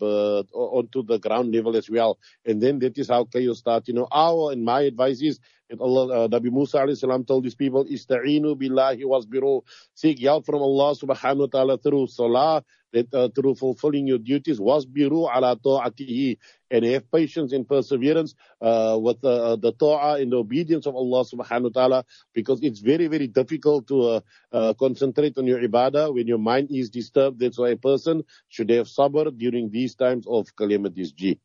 onto 0.53 1.03
the 1.03 1.19
ground 1.19 1.53
level 1.53 1.75
as 1.75 1.89
well. 1.89 2.19
And 2.45 2.62
then 2.62 2.79
that 2.79 2.98
is 2.98 3.10
how 3.10 3.25
chaos 3.25 3.60
starts. 3.60 3.88
You 3.88 3.93
know, 3.93 4.07
our 4.12 4.51
and 4.51 4.63
my 4.63 4.81
advice 4.81 5.22
is 5.22 5.39
Allah, 5.82 6.25
uh, 6.25 6.27
Nabi 6.27 6.51
Musa 6.51 6.77
alayhi 6.77 6.98
salam 6.98 7.24
told 7.24 7.46
his 7.46 7.56
people, 7.56 7.86
Ista'inu 7.86 8.56
billahi 8.56 9.03
wasbiru. 9.03 9.63
Seek 9.94 10.20
help 10.20 10.46
from 10.46 10.62
Allah 10.62 10.96
subhanahu 10.96 11.39
wa 11.39 11.46
ta'ala 11.48 11.77
through 11.77 12.08
salah, 12.08 12.63
that 12.92 13.12
uh, 13.13 13.30
through 13.30 13.56
fulfilling 13.56 14.06
your 14.08 14.20
duties, 14.20 14.60
wasbiru 14.60 15.27
ala 15.34 15.58
ta'atihi, 15.58 16.38
and 16.70 16.86
have 16.86 17.12
patience 17.12 17.51
and 17.53 17.68
perseverance 17.68 18.36
uh, 18.62 18.98
with 19.01 19.24
uh, 19.24 19.56
the 19.56 19.72
ta'ah 19.72 20.22
and 20.22 20.32
the 20.32 20.38
obedience 20.38 20.86
of 20.86 20.96
Allah 20.96 21.25
subhanahu 21.25 21.74
wa 21.74 21.82
ta'ala, 21.82 22.06
because 22.34 22.60
it's 22.62 22.80
very, 22.80 23.08
very 23.08 23.27
difficult 23.27 23.88
to 23.88 24.01
uh, 24.01 24.20
uh, 24.51 24.74
concentrate 24.75 25.38
on 25.38 25.46
your 25.48 25.60
ibadah 25.60 26.13
when 26.13 26.27
your 26.27 26.38
mind 26.38 26.70
is 26.72 26.89
disturbed. 26.89 27.39
That's 27.39 27.58
why 27.58 27.70
a 27.70 27.77
person 27.77 28.24
should 28.50 28.70
have 28.70 28.88
sabr 28.88 29.36
during 29.38 29.70
these 29.70 29.96
times 29.96 30.25
of 30.27 30.56
calamities. 30.56 31.12
G. 31.13 31.39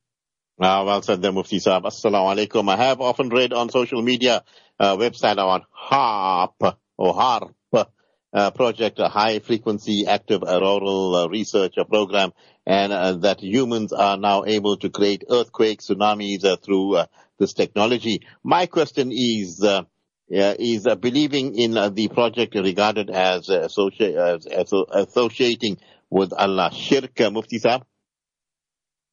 Uh, 0.61 0.83
well 0.85 1.03
said 1.03 1.23
there, 1.23 1.31
Mufti 1.31 1.59
Saab. 1.61 1.85
Assalamu 1.85 2.35
alaikum. 2.35 2.69
I 2.69 2.77
have 2.77 3.00
often 3.00 3.29
read 3.29 3.53
on 3.53 3.71
social 3.71 4.03
media 4.03 4.43
uh, 4.81 4.97
website 4.97 5.38
on 5.38 5.62
HAARP 5.73 6.77
or 6.97 7.15
HAARP 7.15 7.55
uh, 8.33 8.50
project, 8.50 8.99
a 8.99 9.09
high 9.09 9.38
frequency 9.38 10.05
active 10.09 10.43
auroral 10.43 11.15
uh, 11.15 11.29
research 11.29 11.75
program, 11.88 12.33
and 12.67 12.93
uh, 12.93 13.12
that 13.19 13.41
humans 13.41 13.93
are 13.93 14.17
now 14.17 14.45
able 14.47 14.77
to 14.79 14.91
create 14.91 15.23
earthquakes, 15.31 15.87
tsunamis 15.87 16.45
uh, 16.45 16.57
through 16.57 16.97
uh, 16.97 17.07
this 17.38 17.53
technology. 17.53 18.23
My 18.43 18.67
question 18.67 19.12
is, 19.12 19.62
uh, 19.62 19.85
is 20.29 20.88
believing 21.00 21.55
in 21.55 21.75
the 21.95 22.09
project 22.09 22.57
regarded 22.57 23.11
as, 23.11 23.47
associ- 23.47 24.17
as, 24.17 24.45
as 24.47 24.73
associating 24.91 25.79
with 26.11 26.33
Allah 26.33 26.73
shirk, 26.73 27.17
Mufti 27.21 27.61
Saab? 27.61 27.83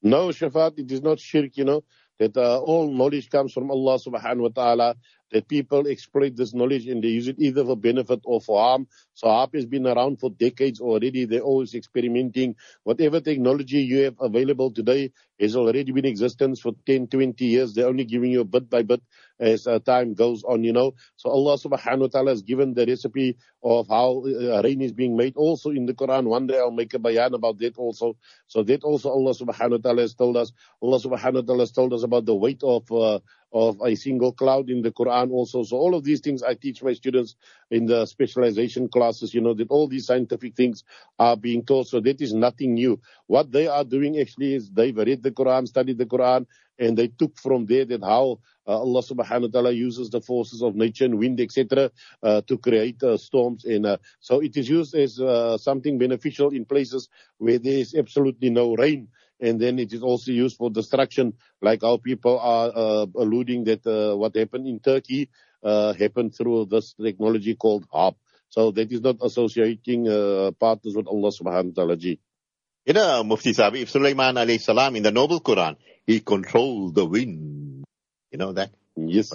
No, 0.02 0.30
Shafat, 0.30 0.80
it 0.80 0.92
is 0.92 1.02
not 1.02 1.20
shirk, 1.20 1.58
you 1.58 1.66
know, 1.66 1.84
that 2.20 2.38
uh, 2.38 2.60
all 2.60 2.90
knowledge 2.92 3.30
comes 3.30 3.52
from 3.54 3.70
Allah 3.72 4.00
subhanahu 4.00 4.42
wa 4.42 4.50
ta'ala, 4.50 4.96
that 5.36 5.50
people 5.50 5.86
exploit 5.86 6.34
this 6.38 6.54
knowledge 6.54 6.88
and 6.88 7.04
they 7.04 7.10
use 7.10 7.27
it 7.27 7.36
either 7.39 7.65
for 7.65 7.75
benefit 7.75 8.22
or 8.24 8.39
for 8.39 8.58
harm. 8.58 8.88
So 9.15 9.27
HAARP 9.27 9.56
has 9.56 9.65
been 9.65 9.86
around 9.86 10.22
for 10.22 10.30
decades 10.30 10.80
already. 10.80 11.25
They're 11.25 11.42
always 11.42 11.75
experimenting. 11.75 12.56
Whatever 12.84 13.20
technology 13.20 13.82
you 13.82 14.06
have 14.06 14.15
available 14.22 14.72
today 14.72 15.12
has 15.38 15.58
already 15.58 15.92
been 15.92 16.06
in 16.06 16.12
existence 16.12 16.62
for 16.62 16.72
10, 16.86 17.08
20 17.08 17.44
years. 17.44 17.74
They're 17.74 17.88
only 17.88 18.06
giving 18.06 18.32
you 18.32 18.46
bit 18.46 18.70
by 18.70 18.84
bit 18.84 19.01
as 19.38 19.68
uh, 19.68 19.80
time 19.80 20.13
goes 20.13 20.44
on, 20.46 20.63
you 20.63 20.72
know. 20.72 20.94
So 21.18 21.30
Allah 21.30 21.58
subhanahu 21.58 22.00
wa 22.00 22.08
ta'ala 22.08 22.32
has 22.32 22.42
given 22.42 22.74
the 22.74 22.86
recipe 22.86 23.38
of 23.62 23.88
how 23.89 24.24
uh, 24.25 24.62
rain 24.63 24.82
is 24.82 24.94
being 24.94 25.18
made 25.18 25.36
also 25.36 25.72
in 25.72 25.86
the 25.86 25.94
Quran. 25.94 26.25
One 26.27 26.48
day 26.48 26.58
I'll 26.58 26.72
make 26.72 26.94
a 26.94 27.00
bayan 27.00 27.34
about 27.34 27.58
that 27.60 27.77
also. 27.77 28.15
So 28.48 28.63
that 28.63 28.84
also 28.84 29.10
Allah 29.10 29.34
subhanahu 29.34 29.72
wa 29.72 29.84
ta'ala 29.84 30.01
has 30.01 30.13
told 30.13 30.38
us. 30.38 30.54
Allah 30.82 31.00
subhanahu 31.00 31.36
wa 31.36 31.42
ta'ala 31.42 31.62
has 31.63 31.72
told 31.72 31.92
us 31.92 32.04
about 32.04 32.25
the 32.25 32.36
weight 32.36 32.63
of 32.63 32.89
uh, 32.89 33.20
of 33.56 33.82
a 33.82 33.96
single 33.96 34.34
cloud 34.34 34.70
in 34.70 34.82
the 34.82 34.92
Quran 34.92 35.32
also. 35.32 35.64
So 35.64 35.78
all 35.78 35.96
of 35.96 36.04
these 36.04 36.20
things 36.20 36.44
I 36.44 36.56
teach 36.56 36.84
my 36.84 36.92
students 36.92 37.38
in 37.72 37.86
the 37.86 38.06
specialization 38.06 38.90
classes, 38.90 39.34
you 39.34 39.40
know, 39.40 39.54
that 39.54 39.72
all 39.72 39.88
these 39.88 40.08
scientific 40.08 40.56
things 40.56 40.84
are 41.18 41.38
being 41.38 41.64
taught. 41.64 41.88
So 41.88 42.02
that 42.02 42.20
is 42.20 42.34
nothing 42.34 42.74
new. 42.74 43.00
What 43.28 43.54
they 43.54 43.68
are 43.68 43.86
doing 43.86 44.20
actually 44.20 44.56
is 44.56 44.70
they've 44.70 44.98
read 44.98 45.24
the 45.24 45.32
Quran, 45.32 45.70
studied 45.70 45.98
the 45.98 46.06
Quran, 46.06 46.48
and 46.78 46.98
they 46.98 47.08
took 47.08 47.40
from 47.40 47.66
there 47.66 47.86
that 47.86 48.04
how 48.04 48.40
uh, 48.68 48.78
Allah 48.78 49.02
subhanahu 49.02 49.44
wa 49.44 49.48
ta'ala 49.48 49.72
uses 49.72 50.10
the 50.10 50.20
forces 50.20 50.62
of 50.62 50.76
nature 50.76 51.06
and 51.06 51.18
wind, 51.18 51.40
etc., 51.40 51.92
uh, 52.24 52.42
to 52.48 52.58
create 52.58 53.02
uh, 53.04 53.16
storms. 53.16 53.64
And 53.64 53.86
uh, 53.86 53.98
so 54.20 54.42
it 54.42 54.58
is 54.58 54.68
used 54.68 54.96
as 54.96 55.18
uh, 55.18 55.58
something 55.58 55.98
beneficial 55.98 56.50
in 56.50 56.66
places 56.66 57.08
where 57.38 57.60
there 57.60 57.80
is 57.80 57.96
absolutely 57.96 58.50
no 58.50 58.76
rain 58.76 59.08
and 59.39 59.60
then 59.60 59.80
it 59.80 59.92
is 59.94 60.01
also 60.01 60.32
used 60.32 60.58
for 60.58 60.70
destruction, 60.70 61.34
like 61.62 61.84
our 61.84 61.98
people 61.98 62.39
are 62.39 62.72
uh, 62.74 63.06
alluding 63.15 63.65
that 63.65 63.86
uh, 63.86 64.15
what 64.15 64.36
happened 64.36 64.68
in 64.68 64.80
Turkey 64.80 65.30
uh, 65.63 65.94
happened 65.94 66.36
through 66.36 66.65
this 66.65 66.94
technology 66.94 67.56
called 67.56 67.88
HAARP. 67.89 68.15
So 68.50 68.72
that 68.72 68.92
is 68.92 69.01
not 69.01 69.18
associating 69.22 70.08
uh, 70.08 70.51
partners 70.60 70.96
with 70.96 71.08
Allah 71.08 71.32
subhanahu 71.32 71.75
wa 71.75 71.84
ta'ala. 71.84 71.98
You 71.98 72.94
know, 72.94 73.24
Mufti 73.24 73.54
Sabi, 73.54 73.82
if 73.82 73.89
Sulaiman 73.89 74.36
alayhi 74.36 74.62
salam 74.62 74.96
in 74.96 75.04
the 75.04 75.12
Noble 75.12 75.42
Quran, 75.42 75.75
he 76.06 76.20
controlled 76.22 76.96
the 76.96 77.06
wind. 77.06 77.84
You 78.32 78.38
know 78.38 78.54
that? 78.54 78.72
Yes. 78.96 79.34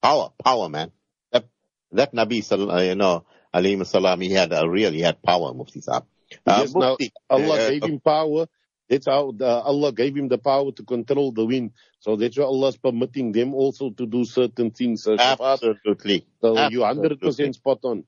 Power, 0.00 0.30
power, 0.42 0.68
man. 0.68 0.92
That, 1.32 1.44
that 1.92 2.14
Nabi, 2.14 2.40
uh, 2.52 2.80
you 2.80 2.94
know, 2.94 3.26
alayhi 3.52 3.84
salam, 3.84 4.20
he 4.20 4.30
had 4.30 4.52
a 4.52 4.68
real, 4.68 4.92
he 4.92 5.00
had 5.00 5.22
power, 5.22 5.52
Mufti 5.52 5.80
Saab. 5.80 6.04
Uh, 6.46 6.60
yes, 6.62 6.74
Mufti, 6.74 7.12
now 7.28 7.36
Allah 7.36 7.60
uh, 7.60 7.70
gave 7.70 7.82
him 7.82 8.00
power 8.00 8.46
that's 8.94 9.06
how 9.06 9.32
the, 9.32 9.46
Allah 9.46 9.92
gave 9.92 10.16
him 10.16 10.28
the 10.28 10.38
power 10.38 10.70
to 10.70 10.84
control 10.84 11.32
the 11.32 11.44
wind. 11.44 11.72
So 11.98 12.16
that's 12.16 12.38
why 12.38 12.44
Allah 12.44 12.68
is 12.68 12.76
permitting 12.76 13.32
them 13.32 13.52
also 13.54 13.90
to 13.90 14.06
do 14.06 14.24
certain 14.24 14.70
things. 14.70 15.06
Uh, 15.06 15.16
Absolutely. 15.18 16.26
So 16.40 16.56
Absolutely. 16.56 17.18
you're 17.20 17.44
100% 17.44 17.54
spot 17.54 17.78
on. 17.82 18.04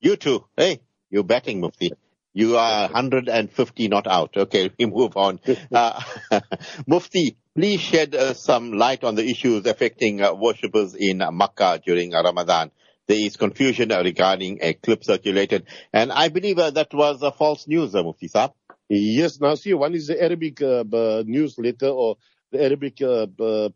You 0.00 0.16
too. 0.16 0.46
Hey, 0.56 0.80
you're 1.10 1.22
batting, 1.24 1.60
Mufti. 1.60 1.92
You 2.32 2.56
are 2.56 2.82
150 2.88 3.88
not 3.88 4.08
out. 4.08 4.36
Okay, 4.36 4.70
we 4.78 4.86
move 4.86 5.16
on. 5.16 5.38
uh, 5.72 6.02
Mufti, 6.88 7.36
please 7.54 7.80
shed 7.80 8.16
uh, 8.16 8.34
some 8.34 8.72
light 8.72 9.04
on 9.04 9.14
the 9.14 9.24
issues 9.24 9.64
affecting 9.66 10.20
uh, 10.20 10.34
worshippers 10.34 10.96
in 10.98 11.22
Makkah 11.32 11.80
during 11.86 12.10
Ramadan. 12.10 12.72
There 13.06 13.18
is 13.18 13.36
confusion 13.36 13.90
regarding 13.90 14.58
a 14.62 14.72
clip 14.72 15.04
circulated, 15.04 15.66
and 15.92 16.10
I 16.10 16.30
believe 16.30 16.58
uh, 16.58 16.70
that 16.70 16.92
was 16.92 17.22
false 17.38 17.68
news, 17.68 17.94
uh, 17.94 18.02
Mufti 18.02 18.28
Saab. 18.28 18.54
Yes, 18.88 19.40
now 19.40 19.54
see, 19.56 19.74
one 19.74 19.94
is 19.94 20.06
the 20.08 20.22
Arabic 20.22 20.62
uh, 20.62 20.84
newsletter 21.26 21.88
or 21.88 22.16
the 22.52 22.62
Arabic 22.62 23.02
uh, 23.02 23.26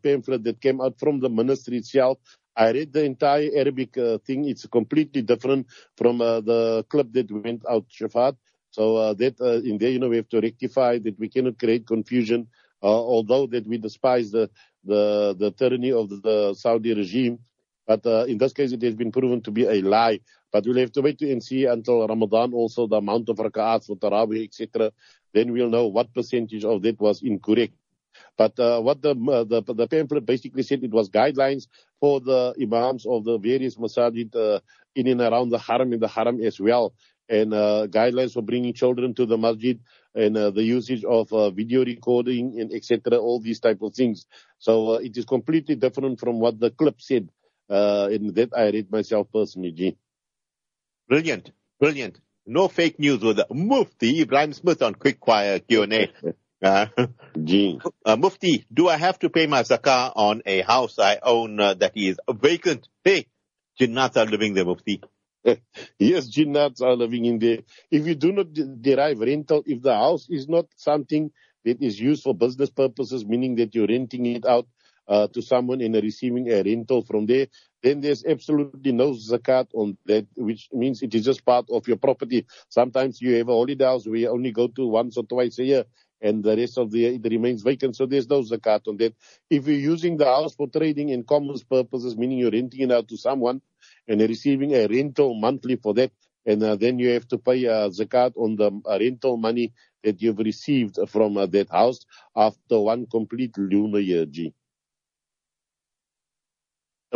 pamphlet 0.01 0.43
that 0.45 0.61
came 0.61 0.79
out 0.81 0.97
from 0.99 1.19
the 1.19 1.29
ministry 1.29 1.77
itself. 1.77 2.17
I 2.55 2.71
read 2.71 2.93
the 2.93 3.03
entire 3.03 3.49
Arabic 3.55 3.97
uh, 3.97 4.19
thing. 4.19 4.45
It's 4.47 4.65
completely 4.67 5.21
different 5.21 5.67
from 5.97 6.21
uh, 6.21 6.41
the 6.41 6.85
clip 6.89 7.11
that 7.13 7.31
went 7.31 7.63
out, 7.69 7.85
Shafat. 7.89 8.37
So 8.71 8.97
uh, 8.97 9.13
that 9.15 9.39
uh, 9.41 9.61
in 9.67 9.77
there, 9.79 9.89
you 9.89 9.99
know, 9.99 10.09
we 10.09 10.17
have 10.17 10.29
to 10.29 10.39
rectify 10.41 10.99
that 10.99 11.19
we 11.19 11.27
cannot 11.29 11.59
create 11.59 11.87
confusion. 11.87 12.47
Uh, 12.81 12.87
although 12.87 13.47
that 13.47 13.67
we 13.67 13.77
despise 13.77 14.31
the 14.31 14.49
the 14.85 15.35
the 15.37 15.51
tyranny 15.51 15.91
of 15.91 16.09
the 16.09 16.53
Saudi 16.55 16.93
regime, 16.93 17.39
but 17.85 18.05
uh, 18.05 18.25
in 18.27 18.37
this 18.37 18.53
case, 18.53 18.71
it 18.71 18.81
has 18.83 18.95
been 18.95 19.11
proven 19.11 19.41
to 19.41 19.51
be 19.51 19.65
a 19.65 19.81
lie. 19.81 20.19
But 20.51 20.65
we'll 20.65 20.77
have 20.77 20.91
to 20.93 21.01
wait 21.01 21.21
and 21.21 21.43
see 21.43 21.65
until 21.65 22.07
Ramadan 22.07 22.53
also, 22.53 22.87
the 22.87 22.97
amount 22.97 23.29
of 23.29 23.37
rak'ahs 23.37 23.85
for 23.85 23.95
Tarawih, 23.95 24.45
etc. 24.45 24.91
Then 25.33 25.51
we'll 25.51 25.69
know 25.69 25.87
what 25.87 26.13
percentage 26.13 26.65
of 26.65 26.81
that 26.81 26.99
was 26.99 27.21
incorrect. 27.21 27.73
But 28.37 28.59
uh, 28.59 28.81
what 28.81 29.01
the, 29.01 29.11
uh, 29.11 29.43
the, 29.43 29.61
the 29.73 29.87
pamphlet 29.87 30.25
basically 30.25 30.63
said, 30.63 30.83
it 30.83 30.91
was 30.91 31.09
guidelines 31.09 31.67
for 31.99 32.19
the 32.19 32.55
imams 32.61 33.05
of 33.05 33.23
the 33.23 33.37
various 33.37 33.75
masajid 33.75 34.35
uh, 34.35 34.59
in 34.95 35.07
and 35.07 35.21
around 35.21 35.49
the 35.49 35.59
haram, 35.59 35.93
in 35.93 35.99
the 35.99 36.07
haram 36.07 36.41
as 36.41 36.59
well. 36.59 36.93
And 37.27 37.53
uh, 37.53 37.87
guidelines 37.87 38.33
for 38.33 38.41
bringing 38.41 38.73
children 38.73 39.13
to 39.15 39.25
the 39.25 39.37
masjid 39.37 39.79
and 40.15 40.35
uh, 40.35 40.49
the 40.49 40.63
usage 40.63 41.03
of 41.03 41.31
uh, 41.31 41.51
video 41.51 41.85
recording 41.85 42.59
and 42.59 42.73
etc. 42.73 43.19
All 43.19 43.39
these 43.39 43.59
type 43.59 43.81
of 43.83 43.93
things. 43.93 44.25
So 44.57 44.95
it 44.95 45.15
is 45.15 45.25
completely 45.25 45.75
different 45.75 46.19
from 46.19 46.39
what 46.39 46.59
the 46.59 46.71
clip 46.71 47.01
said. 47.01 47.29
In 47.69 48.33
that 48.33 48.49
I 48.57 48.71
read 48.71 48.91
myself 48.91 49.27
personally, 49.31 49.71
G. 49.71 49.95
Brilliant, 51.09 51.51
brilliant. 51.79 52.19
No 52.45 52.67
fake 52.67 52.99
news 52.99 53.21
with 53.21 53.39
Mufti 53.49 54.23
Ebrahim 54.23 54.53
Smith 54.53 54.83
on 54.83 54.93
Quick 54.93 55.17
Fire 55.25 55.57
Q&A. 55.57 56.11
Uh, 56.61 56.85
Uh, 58.05 58.15
Mufti, 58.15 58.65
do 58.71 58.87
I 58.87 58.97
have 58.97 59.17
to 59.19 59.29
pay 59.29 59.47
my 59.47 59.63
zakah 59.63 60.11
on 60.15 60.43
a 60.45 60.61
house 60.61 60.99
I 60.99 61.17
own 61.23 61.59
uh, 61.59 61.73
that 61.75 61.93
is 61.95 62.19
vacant? 62.29 62.87
Hey, 63.03 63.25
jinnats 63.79 64.17
are 64.17 64.25
living 64.25 64.53
there, 64.53 64.65
Mufti. 64.65 65.01
yes, 65.97 66.29
jinnats 66.29 66.81
are 66.81 66.95
living 66.95 67.25
in 67.25 67.39
there. 67.39 67.59
If 67.89 68.05
you 68.05 68.13
do 68.13 68.31
not 68.31 68.53
derive 68.53 69.19
rental, 69.19 69.63
if 69.65 69.81
the 69.81 69.95
house 69.95 70.27
is 70.29 70.47
not 70.47 70.67
something 70.75 71.31
that 71.65 71.81
is 71.81 71.99
used 71.99 72.21
for 72.21 72.35
business 72.35 72.69
purposes, 72.69 73.25
meaning 73.25 73.55
that 73.55 73.73
you're 73.73 73.87
renting 73.87 74.27
it 74.27 74.45
out, 74.45 74.67
uh, 75.09 75.27
to 75.27 75.41
someone 75.41 75.81
and 75.81 75.95
receiving 75.95 76.49
a 76.49 76.61
rental 76.61 77.03
from 77.03 77.25
there, 77.25 77.47
then 77.83 78.01
there's 78.01 78.25
absolutely 78.25 78.79
no 78.79 78.97
zakat 78.99 79.53
on 79.59 79.83
that, 79.91 80.13
which 80.23 80.57
means 80.59 80.91
it 80.91 81.03
is 81.03 81.13
just 81.13 81.45
part 81.45 81.59
of 81.61 81.87
your 81.87 81.97
property. 81.97 82.45
Sometimes 82.67 83.21
you 83.21 83.33
have 83.35 83.47
a 83.47 83.51
holiday 83.51 83.83
house 83.85 84.05
where 84.05 84.17
you 84.17 84.29
only 84.29 84.51
go 84.51 84.67
to 84.67 84.87
once 84.87 85.17
or 85.17 85.23
twice 85.23 85.57
a 85.59 85.63
year 85.63 85.85
and 86.21 86.43
the 86.43 86.55
rest 86.55 86.77
of 86.77 86.91
the 86.91 86.99
year 86.99 87.13
it 87.13 87.25
remains 87.29 87.61
vacant. 87.61 87.95
So 87.95 88.05
there's 88.05 88.29
no 88.29 88.41
zakat 88.41 88.87
on 88.87 88.97
that. 88.97 89.13
If 89.49 89.67
you're 89.67 89.77
using 89.77 90.17
the 90.17 90.25
house 90.25 90.55
for 90.55 90.67
trading 90.67 91.11
and 91.11 91.25
commerce 91.27 91.63
purposes, 91.63 92.17
meaning 92.17 92.39
you're 92.39 92.51
renting 92.51 92.81
it 92.81 92.91
out 92.91 93.07
to 93.09 93.17
someone 93.17 93.61
and 94.07 94.21
receiving 94.21 94.73
a 94.73 94.87
rental 94.87 95.33
monthly 95.35 95.75
for 95.75 95.93
that, 95.95 96.11
and 96.45 96.63
uh, 96.63 96.75
then 96.75 96.99
you 96.99 97.09
have 97.09 97.27
to 97.29 97.37
pay 97.37 97.65
uh, 97.67 97.89
zakat 97.89 98.33
on 98.37 98.55
the 98.55 98.71
uh, 98.85 98.97
rental 98.99 99.37
money 99.37 99.73
that 100.03 100.21
you've 100.21 100.39
received 100.39 100.97
from 101.07 101.37
uh, 101.37 101.45
that 101.47 101.69
house 101.69 102.05
after 102.35 102.79
one 102.79 103.05
complete 103.07 103.57
lunar 103.57 103.99
year, 103.99 104.25
G. 104.25 104.53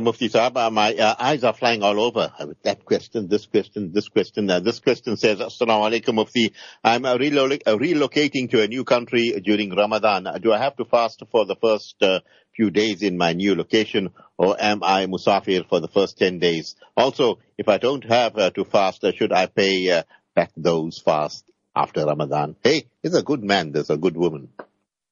Mufti 0.02 0.28
Saab, 0.28 0.58
uh, 0.58 0.72
my 0.72 0.96
uh, 0.96 1.14
eyes 1.20 1.44
are 1.44 1.54
flying 1.54 1.84
all 1.84 2.00
over 2.02 2.34
that 2.64 2.84
question, 2.84 3.28
this 3.28 3.46
question, 3.46 3.92
this 3.94 4.10
question. 4.10 4.48
This 4.48 4.80
question 4.80 5.18
says, 5.18 5.38
Assalamu 5.38 5.88
alaikum 5.88 6.16
Mufti. 6.16 6.52
I'm 6.84 7.06
uh, 7.06 7.16
relo- 7.16 7.62
uh, 7.64 7.78
relocating 7.78 8.50
to 8.50 8.64
a 8.64 8.68
new 8.68 8.86
country 8.86 9.40
during 9.46 9.70
Ramadan. 9.70 10.28
Do 10.42 10.52
I 10.52 10.58
have 10.58 10.76
to 10.78 10.86
fast 10.86 11.22
for 11.32 11.46
the 11.46 11.56
first 11.56 12.02
uh, 12.02 12.22
few 12.56 12.72
days 12.72 13.04
in 13.04 13.18
my 13.18 13.34
new 13.34 13.54
location, 13.54 14.10
or 14.36 14.56
am 14.60 14.84
I 14.84 15.06
musafir 15.06 15.70
for 15.70 15.80
the 15.80 15.88
first 15.88 16.18
10 16.18 16.40
days? 16.40 16.76
Also, 16.98 17.38
if 17.60 17.68
I 17.70 17.78
don't 17.78 18.04
have 18.06 18.34
to 18.54 18.66
fast, 18.66 19.06
should 19.16 19.32
I 19.32 19.46
pay 19.46 20.02
back 20.34 20.52
those 20.58 20.98
fasts 20.98 21.44
after 21.76 22.04
Ramadan? 22.04 22.56
Hey, 22.64 22.88
he's 23.04 23.14
a 23.14 23.22
good 23.22 23.44
man. 23.44 23.72
There's 23.72 23.92
a 23.92 23.98
good 23.98 24.18
woman. 24.18 24.50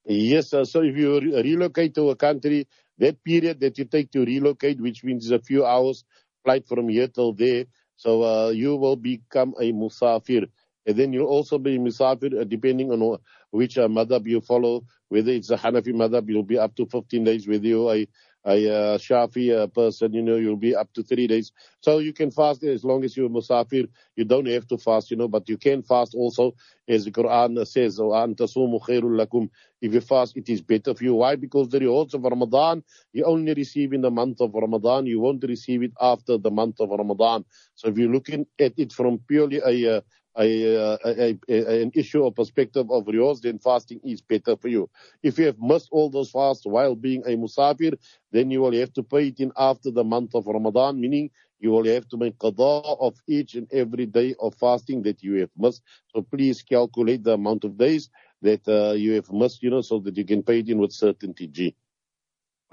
Yes, 0.05 0.53
uh, 0.53 0.65
so 0.65 0.81
if 0.81 0.97
you 0.97 1.19
re- 1.19 1.41
relocate 1.43 1.93
to 1.95 2.09
a 2.09 2.15
country, 2.15 2.67
that 3.01 3.24
period 3.24 3.60
that 3.62 3.77
you 3.77 3.86
take 3.86 4.12
to 4.12 4.25
relocate, 4.25 4.81
which 4.81 5.03
means 5.03 5.29
a 5.31 5.39
few 5.39 5.65
hours 5.65 6.05
flight 6.46 6.67
from 6.67 6.89
here 6.89 7.08
till 7.08 7.34
there, 7.34 7.65
so 7.98 8.24
uh, 8.24 8.50
you 8.50 8.75
will 8.77 8.96
become 8.96 9.53
a 9.60 9.74
musafir. 9.74 10.48
And 10.88 10.98
then 10.98 11.13
you'll 11.13 11.27
also 11.27 11.60
be 11.60 11.77
musafir 11.77 12.41
uh, 12.41 12.43
depending 12.46 12.91
on 12.91 13.20
which 13.51 13.77
uh, 13.77 13.88
madhab 13.88 14.27
you 14.27 14.41
follow. 14.41 14.86
Whether 15.10 15.31
it's 15.31 15.51
a 15.51 15.58
Hanafi 15.58 15.93
madhab, 15.93 16.29
you'll 16.29 16.43
be 16.43 16.58
up 16.58 16.75
to 16.77 16.86
15 16.88 17.24
days. 17.24 17.48
Whether 17.48 17.67
you're 17.67 17.93
a, 17.96 18.08
a 18.45 18.69
uh, 18.69 18.98
Shafi 18.98 19.55
uh, 19.55 19.67
person, 19.67 20.13
you 20.13 20.21
know, 20.21 20.36
you'll 20.36 20.55
be 20.57 20.75
up 20.75 20.91
to 20.93 21.03
three 21.03 21.27
days. 21.27 21.51
So 21.81 22.00
you 22.00 22.13
can 22.13 22.31
fast 22.31 22.63
as 22.63 22.83
long 22.83 23.03
as 23.03 23.15
you're 23.15 23.29
musafir. 23.29 23.88
You 24.15 24.25
don't 24.25 24.48
have 24.48 24.67
to 24.67 24.77
fast, 24.77 25.12
you 25.12 25.17
know, 25.17 25.27
but 25.27 25.48
you 25.50 25.57
can 25.57 25.83
fast 25.83 26.15
also, 26.15 26.55
as 26.88 27.05
the 27.05 27.12
Quran 27.12 27.65
says, 27.67 28.00
lakum. 28.00 29.50
If 29.81 29.93
you 29.93 30.01
fast, 30.01 30.38
it 30.38 30.50
is 30.50 30.62
better 30.62 30.93
for 30.93 31.03
you. 31.03 31.15
Why? 31.15 31.36
Because 31.36 31.69
the 31.69 31.79
rewards 31.79 32.13
of 32.13 32.24
Ramadan, 32.24 32.83
you 33.13 33.25
only 33.25 33.53
receive 33.53 33.93
in 33.93 34.01
the 34.01 34.12
month 34.12 34.41
of 34.41 34.53
Ramadan. 34.53 35.05
You 35.05 35.19
won't 35.19 35.43
receive 35.43 35.83
it 35.83 35.93
after 36.00 36.38
the 36.38 36.51
month 36.51 36.79
of 36.79 36.89
Ramadan. 36.89 37.45
So 37.75 37.88
if 37.89 37.98
you're 37.98 38.12
looking 38.12 38.45
at 38.60 38.74
it 38.77 38.93
from 38.93 39.19
purely 39.27 39.57
a, 39.65 39.98
uh, 39.98 40.01
a, 40.38 40.97
a, 41.03 41.38
a, 41.50 41.81
an 41.81 41.91
issue 41.93 42.21
or 42.23 42.31
perspective 42.31 42.89
of 42.91 43.07
yours, 43.07 43.41
then 43.41 43.59
fasting 43.59 44.00
is 44.03 44.21
better 44.21 44.55
for 44.55 44.67
you. 44.67 44.89
If 45.23 45.38
you 45.38 45.45
have 45.45 45.59
missed 45.59 45.89
all 45.91 46.09
those 46.09 46.31
fasts 46.31 46.65
while 46.65 46.95
being 46.95 47.23
a 47.25 47.35
musafir, 47.35 47.97
then 48.31 48.51
you 48.51 48.61
will 48.61 48.73
have 48.73 48.93
to 48.93 49.03
pay 49.03 49.27
it 49.27 49.39
in 49.39 49.51
after 49.57 49.91
the 49.91 50.03
month 50.03 50.35
of 50.35 50.47
Ramadan, 50.47 51.00
meaning 51.00 51.29
you 51.59 51.71
will 51.71 51.85
have 51.85 52.07
to 52.09 52.17
make 52.17 52.38
qada 52.39 52.97
of 53.00 53.15
each 53.27 53.55
and 53.55 53.67
every 53.71 54.05
day 54.05 54.35
of 54.39 54.55
fasting 54.55 55.03
that 55.03 55.21
you 55.21 55.35
have 55.35 55.51
missed. 55.57 55.83
So 56.13 56.21
please 56.21 56.61
calculate 56.63 57.23
the 57.23 57.33
amount 57.33 57.63
of 57.63 57.77
days 57.77 58.09
that 58.41 58.67
uh, 58.67 58.93
you 58.93 59.13
have 59.13 59.31
missed, 59.31 59.61
you 59.61 59.69
know, 59.69 59.81
so 59.81 60.00
that 60.00 60.17
you 60.17 60.25
can 60.25 60.43
pay 60.43 60.59
it 60.59 60.69
in 60.69 60.79
with 60.79 60.91
certainty. 60.91 61.47
G. 61.47 61.75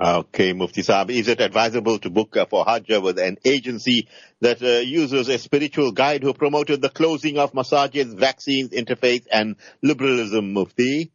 Okay, 0.01 0.53
Mufti 0.53 0.83
Saab, 0.83 1.11
is 1.11 1.27
it 1.27 1.41
advisable 1.41 1.99
to 1.99 2.09
book 2.09 2.37
uh, 2.37 2.47
for 2.47 2.65
Hajj 2.65 2.89
with 3.03 3.19
an 3.19 3.37
agency 3.45 4.07
that 4.41 4.63
uh, 4.63 4.79
uses 4.79 5.29
a 5.29 5.39
spiritual 5.39 5.91
guide 5.91 6.23
who 6.23 6.33
promoted 6.35 6.81
the 6.81 6.89
closing 6.89 7.37
of 7.37 7.53
masajids, 7.53 8.17
vaccines, 8.17 8.71
interfaith, 8.71 9.27
and 9.33 9.57
liberalism, 9.83 10.53
Mufti? 10.53 11.11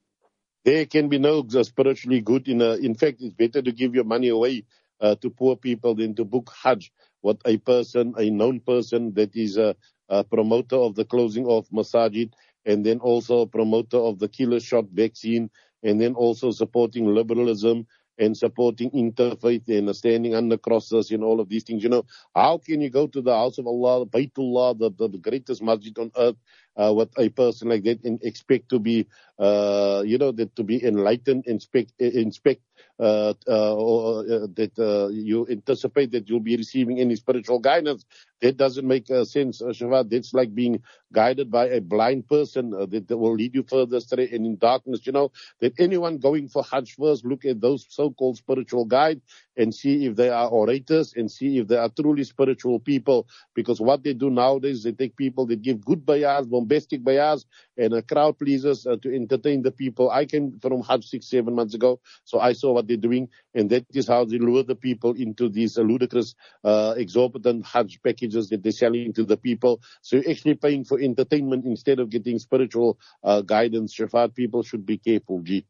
There 0.65 0.85
can 0.85 1.07
be 1.07 1.17
no 1.17 1.47
spiritually 1.47 2.19
good. 2.19 2.49
In, 2.49 2.61
a, 2.61 2.73
in 2.73 2.95
fact, 2.95 3.21
it's 3.21 3.33
better 3.33 3.61
to 3.61 3.71
give 3.71 3.95
your 3.95 4.03
money 4.03 4.27
away 4.27 4.65
uh, 4.99 5.15
to 5.15 5.29
poor 5.29 5.55
people 5.55 5.95
than 5.95 6.15
to 6.15 6.25
book 6.25 6.51
Hajj 6.61 6.91
with 7.21 7.39
a 7.45 7.55
person, 7.55 8.15
a 8.17 8.29
known 8.29 8.59
person 8.59 9.13
that 9.13 9.33
is 9.33 9.55
a, 9.55 9.77
a 10.09 10.25
promoter 10.25 10.75
of 10.75 10.95
the 10.95 11.05
closing 11.05 11.47
of 11.47 11.69
masajid 11.69 12.33
and 12.65 12.85
then 12.85 12.99
also 12.99 13.41
a 13.41 13.47
promoter 13.47 13.97
of 13.97 14.19
the 14.19 14.27
killer 14.27 14.59
shot 14.59 14.87
vaccine 14.91 15.49
and 15.83 16.01
then 16.01 16.15
also 16.15 16.51
supporting 16.51 17.05
liberalism 17.05 17.87
and 18.17 18.37
supporting 18.37 18.91
interfaith 18.91 19.67
and 19.69 19.95
standing 19.95 20.35
under 20.35 20.57
crosses 20.57 21.11
and 21.11 21.23
all 21.23 21.39
of 21.39 21.49
these 21.49 21.63
things. 21.63 21.83
You 21.83 21.89
know, 21.89 22.05
how 22.35 22.57
can 22.57 22.81
you 22.81 22.89
go 22.89 23.07
to 23.07 23.21
the 23.21 23.33
house 23.33 23.57
of 23.57 23.67
Allah, 23.67 24.05
Baytullah, 24.05 24.77
the, 24.77 24.91
the, 25.07 25.17
greatest 25.17 25.61
masjid 25.61 25.97
on 25.97 26.11
earth, 26.17 26.35
uh, 26.75 26.93
with 26.93 27.09
a 27.17 27.29
person 27.29 27.69
like 27.69 27.83
that 27.83 28.03
and 28.03 28.23
expect 28.23 28.69
to 28.69 28.79
be, 28.79 29.07
uh, 29.39 30.03
you 30.05 30.17
know, 30.17 30.31
that 30.31 30.55
to 30.55 30.63
be 30.63 30.83
enlightened, 30.83 31.45
inspect, 31.47 31.93
inspect, 31.99 32.61
uh, 32.99 33.33
uh, 33.47 33.75
or, 33.75 34.19
uh, 34.21 34.47
that 34.53 34.71
uh, 34.79 35.07
you 35.09 35.47
anticipate 35.49 36.11
that 36.11 36.29
you'll 36.29 36.39
be 36.39 36.57
receiving 36.57 36.99
any 36.99 37.15
spiritual 37.15 37.59
guidance. 37.59 38.05
That 38.41 38.57
doesn't 38.57 38.87
make 38.87 39.09
uh, 39.09 39.23
sense, 39.25 39.61
uh, 39.61 39.67
Shafat. 39.67 40.09
That's 40.09 40.33
like 40.33 40.53
being 40.53 40.83
guided 41.13 41.49
by 41.49 41.67
a 41.69 41.81
blind 41.81 42.27
person 42.27 42.73
uh, 42.73 42.85
that, 42.87 43.07
that 43.07 43.17
will 43.17 43.35
lead 43.35 43.55
you 43.55 43.63
further 43.63 43.97
astray 43.97 44.29
and 44.31 44.45
in 44.45 44.57
darkness. 44.57 45.05
You 45.05 45.13
know, 45.13 45.31
that 45.61 45.73
anyone 45.79 46.17
going 46.17 46.49
for 46.49 46.63
Hajj 46.63 46.95
first 46.95 47.25
look 47.25 47.45
at 47.45 47.61
those 47.61 47.85
so-called 47.89 48.37
spiritual 48.37 48.85
guides 48.85 49.21
and 49.55 49.73
see 49.73 50.05
if 50.05 50.15
they 50.15 50.29
are 50.29 50.49
orators 50.49 51.13
and 51.15 51.31
see 51.31 51.59
if 51.59 51.67
they 51.67 51.77
are 51.77 51.89
truly 51.89 52.23
spiritual 52.23 52.79
people. 52.79 53.27
Because 53.55 53.79
what 53.79 54.03
they 54.03 54.13
do 54.13 54.29
nowadays, 54.29 54.83
they 54.83 54.91
take 54.91 55.15
people 55.15 55.45
that 55.47 55.61
give 55.61 55.85
good 55.85 56.05
bayans, 56.05 56.49
bombastic 56.49 57.01
bayans, 57.03 57.45
and 57.77 57.93
a 57.93 58.01
crowd 58.01 58.37
pleasers 58.37 58.85
uh, 58.85 58.97
to 59.01 59.15
entertain 59.15 59.61
the 59.61 59.71
people. 59.71 60.09
I 60.09 60.25
came 60.25 60.59
from 60.59 60.81
Hajj 60.83 61.05
six, 61.07 61.29
seven 61.29 61.55
months 61.55 61.73
ago, 61.75 61.99
so 62.23 62.39
I 62.39 62.53
saw 62.53 62.73
what 62.73 62.87
they're 62.87 62.97
doing, 62.97 63.29
and 63.53 63.69
that 63.69 63.85
is 63.93 64.07
how 64.07 64.25
they 64.25 64.37
lure 64.37 64.63
the 64.63 64.75
people 64.75 65.13
into 65.13 65.49
these 65.49 65.77
uh, 65.77 65.81
ludicrous, 65.81 66.35
uh, 66.63 66.95
exorbitant 66.97 67.65
Hajj 67.65 68.01
packages 68.03 68.32
that 68.33 68.63
they're 68.63 68.71
selling 68.71 69.13
to 69.13 69.23
the 69.23 69.37
people. 69.37 69.81
So 70.01 70.17
you're 70.17 70.29
actually 70.29 70.55
paying 70.55 70.83
for 70.85 70.99
entertainment 70.99 71.65
instead 71.65 71.99
of 71.99 72.09
getting 72.09 72.39
spiritual 72.39 72.99
uh, 73.23 73.41
guidance. 73.41 73.95
Shafat 73.95 74.35
people 74.35 74.63
should 74.63 74.85
be 74.85 74.97
careful, 74.97 75.41
G. 75.41 75.65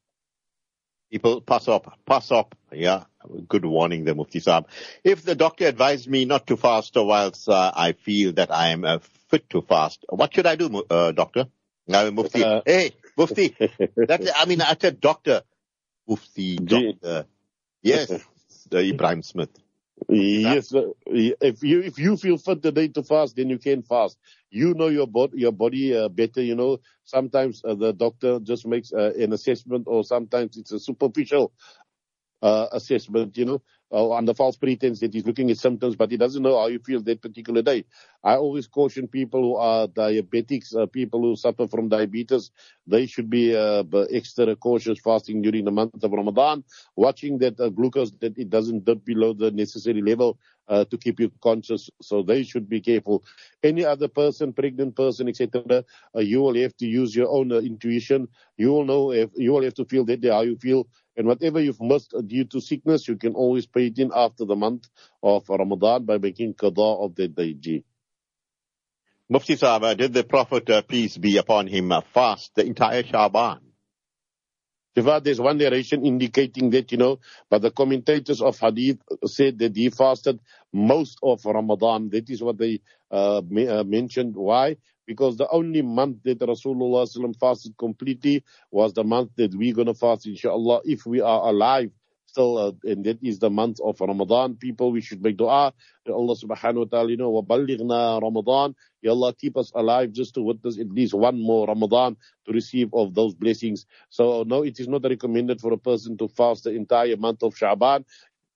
People 1.12 1.42
pass 1.42 1.68
up, 1.68 2.00
pass 2.08 2.32
up. 2.32 2.56
Yeah, 2.72 3.04
good 3.48 3.66
warning 3.66 4.04
there, 4.04 4.16
Mufti 4.16 4.40
Saab. 4.40 4.66
If 5.04 5.24
the 5.24 5.36
doctor 5.36 5.68
advised 5.68 6.10
me 6.10 6.26
not 6.26 6.48
to 6.48 6.58
fast 6.58 6.94
whilst 6.96 7.48
uh, 7.48 7.72
I 7.76 7.92
feel 7.92 8.34
that 8.34 8.52
I 8.52 8.70
am 8.70 8.84
uh, 8.84 8.98
fit 9.30 9.48
to 9.52 9.62
fast, 9.62 10.06
what 10.10 10.34
should 10.34 10.48
I 10.48 10.56
do, 10.56 10.84
uh, 10.90 11.12
doctor? 11.12 11.46
No, 11.88 12.10
Mufti. 12.10 12.44
Uh, 12.44 12.62
hey, 12.66 12.94
Mufti. 13.16 13.56
that, 13.60 14.34
I 14.40 14.46
mean, 14.46 14.62
I 14.62 14.76
said 14.80 15.00
doctor. 15.00 15.44
Mufti, 16.08 16.56
doctor. 16.56 17.28
Yes, 17.84 18.12
Ebrahim 18.72 19.24
Smith. 19.24 19.52
Yes, 20.10 20.72
if 21.08 21.64
you 21.64 21.82
if 21.82 21.98
you 22.00 22.18
feel 22.18 22.38
fit 22.38 22.62
today 22.62 22.88
to 22.90 23.04
fast, 23.04 23.36
then 23.36 23.50
you 23.50 23.58
can 23.58 23.82
fast. 23.84 24.18
You 24.52 24.74
know 24.74 24.88
your 24.88 25.08
body 25.08 25.40
your 25.40 25.52
body 25.52 25.96
uh, 25.96 26.10
better. 26.10 26.42
You 26.42 26.56
know 26.56 26.80
sometimes 27.04 27.64
uh, 27.66 27.76
the 27.76 27.94
doctor 27.94 28.40
just 28.40 28.68
makes 28.68 28.92
uh, 28.94 29.14
an 29.18 29.34
assessment, 29.34 29.86
or 29.88 30.04
sometimes 30.04 30.58
it's 30.58 30.72
a 30.72 30.80
superficial 30.80 31.54
uh, 32.42 32.68
assessment. 32.72 33.38
You 33.38 33.46
know, 33.46 33.62
uh, 33.94 34.12
under 34.14 34.34
false 34.34 34.58
pretense 34.58 35.00
that 35.00 35.14
he's 35.14 35.26
looking 35.26 35.52
at 35.52 35.58
symptoms, 35.58 35.96
but 35.96 36.10
he 36.10 36.18
doesn't 36.18 36.42
know 36.42 36.60
how 36.60 36.68
you 36.68 36.80
feel 36.80 37.02
that 37.04 37.22
particular 37.22 37.62
day. 37.62 37.86
I 38.24 38.36
always 38.36 38.68
caution 38.68 39.08
people 39.08 39.42
who 39.42 39.56
are 39.56 39.88
diabetics, 39.88 40.76
uh, 40.76 40.88
people 40.88 41.22
who 41.22 41.36
suffer 41.36 41.68
from 41.68 41.90
diabetes, 41.90 42.52
they 42.88 43.06
should 43.06 43.30
be 43.30 43.56
uh, 43.56 43.84
extra 44.12 44.56
cautious 44.56 45.00
fasting 45.00 45.42
during 45.42 45.66
the 45.66 45.72
month 45.72 46.04
of 46.04 46.12
Ramadan, 46.12 46.64
watching 46.96 47.38
that 47.40 47.60
uh, 47.60 47.70
glucose 47.70 48.12
that 48.22 48.38
it 48.38 48.50
doesn't 48.50 48.86
dip 48.86 49.06
below 49.06 49.34
the 49.34 49.52
necessary 49.52 50.02
level 50.02 50.40
uh, 50.68 50.86
to 50.86 50.98
keep 50.98 51.20
you 51.20 51.32
conscious. 51.42 51.90
So 52.02 52.24
they 52.24 52.44
should 52.44 52.70
be 52.70 52.82
careful. 52.82 53.24
Any 53.62 53.86
other 53.86 54.08
person, 54.08 54.54
pregnant 54.54 54.96
person, 54.96 55.28
etc., 55.28 55.84
uh, 56.16 56.20
you 56.20 56.42
will 56.42 56.56
have 56.56 56.76
to 56.78 56.86
use 56.88 57.16
your 57.16 57.30
own 57.30 57.52
uh, 57.52 57.58
intuition. 57.58 58.28
You 58.58 58.72
will 58.72 58.86
know 58.86 59.12
if 59.12 59.30
you 59.36 59.52
will 59.52 59.64
have 59.64 59.76
to 59.76 59.86
feel 59.86 60.06
that 60.06 60.22
day 60.22 60.30
how 60.30 60.42
you 60.42 60.58
feel. 60.58 60.88
And 61.16 61.28
whatever 61.28 61.60
you've 61.60 61.82
missed 61.82 62.16
due 62.26 62.46
to 62.46 62.60
sickness, 62.60 63.08
you 63.08 63.16
can 63.16 63.36
always 63.36 63.68
pay 63.68 63.83
in 63.88 64.12
after 64.14 64.46
the 64.46 64.56
month 64.56 64.88
of 65.22 65.48
Ramadan 65.50 66.06
by 66.06 66.18
making 66.18 66.54
qada 66.54 67.06
of 67.06 67.16
the 67.16 67.28
day. 67.28 67.84
Mufti 69.30 69.56
Sahaba, 69.56 69.92
uh, 69.92 69.94
did 69.94 70.14
the 70.14 70.24
Prophet, 70.24 70.70
uh, 70.70 70.82
peace 70.82 71.18
be 71.18 71.38
upon 71.38 71.68
him, 71.68 71.92
uh, 71.92 72.02
fast 72.02 72.54
the 72.56 72.66
entire 72.66 73.04
Shaban? 73.04 73.62
there's 74.96 75.40
one 75.40 75.58
narration 75.58 76.06
indicating 76.06 76.70
that, 76.72 76.92
you 76.92 76.98
know, 76.98 77.20
but 77.50 77.62
the 77.62 77.72
commentators 77.72 78.42
of 78.42 78.60
Hadith 78.60 79.00
said 79.26 79.58
that 79.60 79.76
he 79.76 79.90
fasted 79.90 80.40
most 80.72 81.18
of 81.24 81.44
Ramadan. 81.46 82.10
That 82.10 82.30
is 82.30 82.44
what 82.44 82.58
they 82.58 82.82
uh, 83.10 83.40
uh, 83.40 83.84
mentioned. 83.84 84.36
Why? 84.36 84.78
Because 85.08 85.38
the 85.38 85.50
only 85.50 85.82
month 85.82 86.24
that 86.24 86.40
Rasulullah 86.40 87.08
fasted 87.40 87.76
completely 87.78 88.44
was 88.72 88.94
the 88.94 89.04
month 89.04 89.32
that 89.38 89.56
we're 89.56 89.74
going 89.74 89.88
to 89.88 89.94
fast, 89.94 90.28
inshallah, 90.28 90.82
if 90.86 91.06
we 91.06 91.22
are 91.22 91.50
alive 91.50 91.92
still, 92.33 92.59
uh, 92.59 92.73
and 92.85 93.05
that 93.05 93.19
is 93.23 93.39
the 93.39 93.51
month 93.51 93.81
of 93.81 94.01
Ramadan. 94.01 94.55
People, 94.55 94.93
we 94.93 95.01
should 95.01 95.23
make 95.23 95.37
dua 95.37 95.73
to 96.07 96.13
Allah 96.13 96.37
subhanahu 96.37 96.79
wa 96.79 96.85
ta'ala, 96.85 97.11
you 97.11 97.17
know, 97.17 97.33
وَبَلِّغْنَا 97.33 98.23
Ramadan. 98.23 98.75
Ya 99.03 99.13
Allah, 99.13 99.35
keep 99.35 99.57
us 99.57 99.73
alive 99.75 100.13
just 100.13 100.35
to 100.35 100.43
witness 100.43 100.79
at 100.79 100.91
least 100.91 101.15
one 101.15 101.41
more 101.41 101.67
Ramadan 101.67 102.17
to 102.47 102.53
receive 102.53 102.91
of 102.93 103.15
those 103.15 103.35
blessings. 103.35 103.87
So, 104.11 104.45
no, 104.45 104.63
it 104.63 104.79
is 104.81 104.89
not 104.89 105.05
recommended 105.05 105.61
for 105.61 105.73
a 105.73 105.79
person 105.79 106.17
to 106.19 106.29
fast 106.29 106.65
the 106.65 106.71
entire 106.71 107.17
month 107.17 107.43
of 107.43 107.55
Sha'ban. 107.55 108.05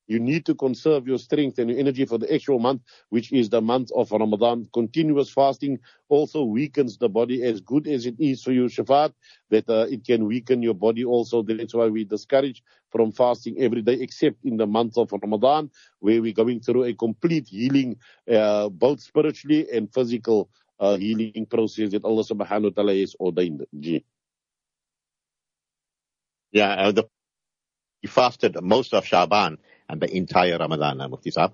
You 0.08 0.20
need 0.20 0.46
to 0.48 0.56
conserve 0.56 1.08
your 1.08 1.20
strength 1.20 1.60
and 1.60 1.70
your 1.70 1.80
energy 1.80 2.06
for 2.06 2.18
the 2.18 2.34
actual 2.34 2.60
month, 2.60 2.84
which 3.10 3.32
is 3.34 3.50
the 3.50 3.62
month 3.62 3.92
of 3.96 4.12
Ramadan. 4.12 4.68
Continuous 4.74 5.30
fasting 5.30 5.80
also 6.10 6.44
weakens 6.44 6.98
the 6.98 7.10
body 7.10 7.44
as 7.44 7.62
good 7.62 7.88
as 7.88 8.06
it 8.06 8.16
is 8.20 8.44
for 8.44 8.52
you, 8.54 8.66
Shafat, 8.66 9.14
that 9.50 9.70
uh, 9.70 9.88
it 9.90 10.06
can 10.06 10.26
weaken 10.26 10.64
your 10.64 10.76
body 10.76 11.06
also. 11.06 11.44
That's 11.44 11.74
why 11.76 11.88
we 11.88 12.06
discourage 12.06 12.64
from 12.92 13.12
fasting 13.12 13.58
every 13.60 13.82
day, 13.82 13.96
except 13.96 14.46
in 14.46 14.58
the 14.58 14.68
month 14.68 14.98
of 14.98 15.12
Ramadan, 15.12 15.72
where 16.00 16.22
we're 16.22 16.34
going 16.34 16.62
through 16.62 16.86
a 16.86 16.94
complete 16.94 17.48
healing, 17.50 17.98
uh, 18.32 18.70
both 18.70 19.02
spiritually 19.02 19.68
and 19.74 19.94
physical 19.94 20.50
uh, 20.80 20.98
healing 20.98 21.46
process 21.50 21.92
that 21.92 22.06
Allah 22.06 22.24
subhanahu 22.24 22.64
wa 22.64 22.70
ta'ala 22.76 22.96
has 22.96 23.16
ordained. 23.20 23.66
Yeah, 26.52 26.72
uh, 26.72 26.92
the 26.92 27.06
he 28.02 28.08
fasted 28.08 28.62
most 28.64 28.94
of 28.94 29.06
Shaban 29.06 29.58
and 29.90 30.02
the 30.02 30.16
entire 30.16 30.58
Ramadan, 30.58 31.02
uh, 31.02 31.08
Mufti 31.10 31.32
Saab. 31.32 31.54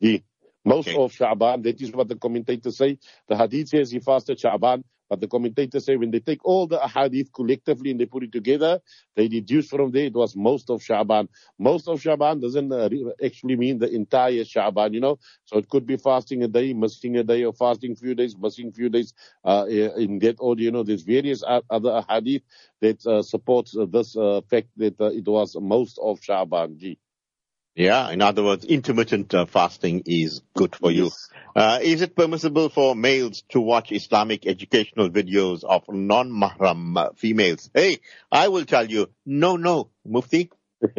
The 0.00 0.22
most 0.64 0.88
Okay. 0.88 0.94
of 0.94 1.12
Sha'ban, 1.12 1.64
that 1.64 1.82
is 1.82 1.92
what 1.92 2.08
the 2.08 2.16
commentators 2.16 2.78
say. 2.78 2.98
The 3.28 3.36
hadith 3.36 3.70
says 3.70 3.90
he 3.92 4.00
fasted 4.00 4.38
Sha'ban, 4.38 4.84
but 5.10 5.20
the 5.20 5.28
commentators 5.28 5.86
say 5.86 5.96
when 5.96 6.12
they 6.12 6.20
take 6.20 6.44
all 6.46 6.68
the 6.68 6.78
hadith 6.86 7.32
collectively 7.32 7.90
and 7.92 8.00
they 8.00 8.06
put 8.06 8.22
it 8.24 8.32
together, 8.32 8.80
they 9.16 9.28
deduce 9.28 9.70
from 9.70 9.92
there 9.92 10.04
it 10.06 10.14
was 10.14 10.36
most 10.36 10.70
of 10.70 10.82
Sha'ban. 10.82 11.28
Most 11.58 11.88
of 11.88 12.00
Sha'ban 12.00 12.40
doesn't 12.42 12.72
uh, 12.72 12.90
actually 13.24 13.56
mean 13.56 13.78
the 13.80 13.90
entire 13.90 14.44
Sha'ban, 14.44 14.94
you 14.94 15.00
know. 15.00 15.18
So 15.46 15.58
it 15.58 15.68
could 15.70 15.86
be 15.86 15.96
fasting 15.98 16.44
a 16.44 16.48
day, 16.48 16.74
missing 16.74 17.16
a 17.16 17.24
day, 17.24 17.44
or 17.44 17.54
fasting 17.54 17.92
a 17.92 17.96
few 17.96 18.14
days, 18.14 18.36
missing 18.38 18.68
a 18.68 18.72
few 18.72 18.90
days. 18.90 19.14
Uh, 19.44 19.66
in 19.68 20.20
that 20.20 20.36
order, 20.40 20.62
you 20.62 20.70
know, 20.72 20.84
there's 20.84 21.02
various 21.02 21.42
other 21.70 22.04
hadith 22.08 22.42
that 22.82 23.04
uh, 23.06 23.22
supports 23.22 23.76
uh, 23.76 23.86
this 23.86 24.16
uh, 24.16 24.42
fact 24.50 24.68
that 24.76 25.00
uh, 25.00 25.06
it 25.06 25.26
was 25.26 25.56
most 25.60 25.98
of 26.02 26.20
Sha'ban. 26.20 26.78
Gee. 26.78 26.98
Yeah, 27.74 28.10
in 28.10 28.22
other 28.22 28.44
words, 28.44 28.64
intermittent 28.64 29.34
uh, 29.34 29.46
fasting 29.46 30.04
is 30.06 30.42
good 30.54 30.76
for 30.76 30.92
you. 30.92 31.10
Uh, 31.56 31.80
is 31.82 32.02
it 32.02 32.14
permissible 32.14 32.68
for 32.68 32.94
males 32.94 33.42
to 33.48 33.60
watch 33.60 33.90
Islamic 33.90 34.46
educational 34.46 35.10
videos 35.10 35.64
of 35.64 35.82
non-mahram 35.88 36.96
uh, 36.96 37.10
females? 37.16 37.70
Hey, 37.74 37.98
I 38.30 38.48
will 38.48 38.64
tell 38.64 38.88
you, 38.88 39.10
no, 39.26 39.56
no, 39.56 39.90
Mufti. 40.04 40.50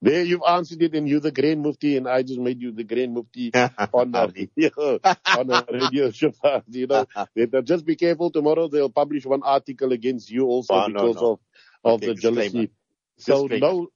There 0.00 0.22
you've 0.22 0.42
answered 0.46 0.80
it, 0.82 0.94
and 0.94 1.08
you're 1.08 1.18
the 1.18 1.32
Grand 1.32 1.60
Mufti, 1.60 1.96
and 1.96 2.06
I 2.06 2.22
just 2.22 2.38
made 2.38 2.62
you 2.62 2.70
the 2.70 2.84
Grand 2.84 3.14
Mufti 3.14 3.50
on 3.92 4.12
the 4.12 4.32
radio, 4.56 5.00
on 5.36 5.50
a 5.50 5.66
radio 5.72 6.10
show. 6.12 6.32
You 6.68 6.86
know, 6.86 7.06
just 7.62 7.84
be 7.84 7.96
careful. 7.96 8.30
Tomorrow 8.30 8.68
they'll 8.68 8.90
publish 8.90 9.26
one 9.26 9.42
article 9.42 9.90
against 9.90 10.30
you 10.30 10.44
also 10.46 10.74
Oh, 10.74 10.86
no, 10.86 10.92
because 11.08 11.16
no. 11.16 11.32
of 11.32 11.40
of 11.84 11.92
Okay, 11.94 12.06
the 12.06 12.14
jealousy. 12.14 12.70
So 13.18 13.48
no. 13.50 13.88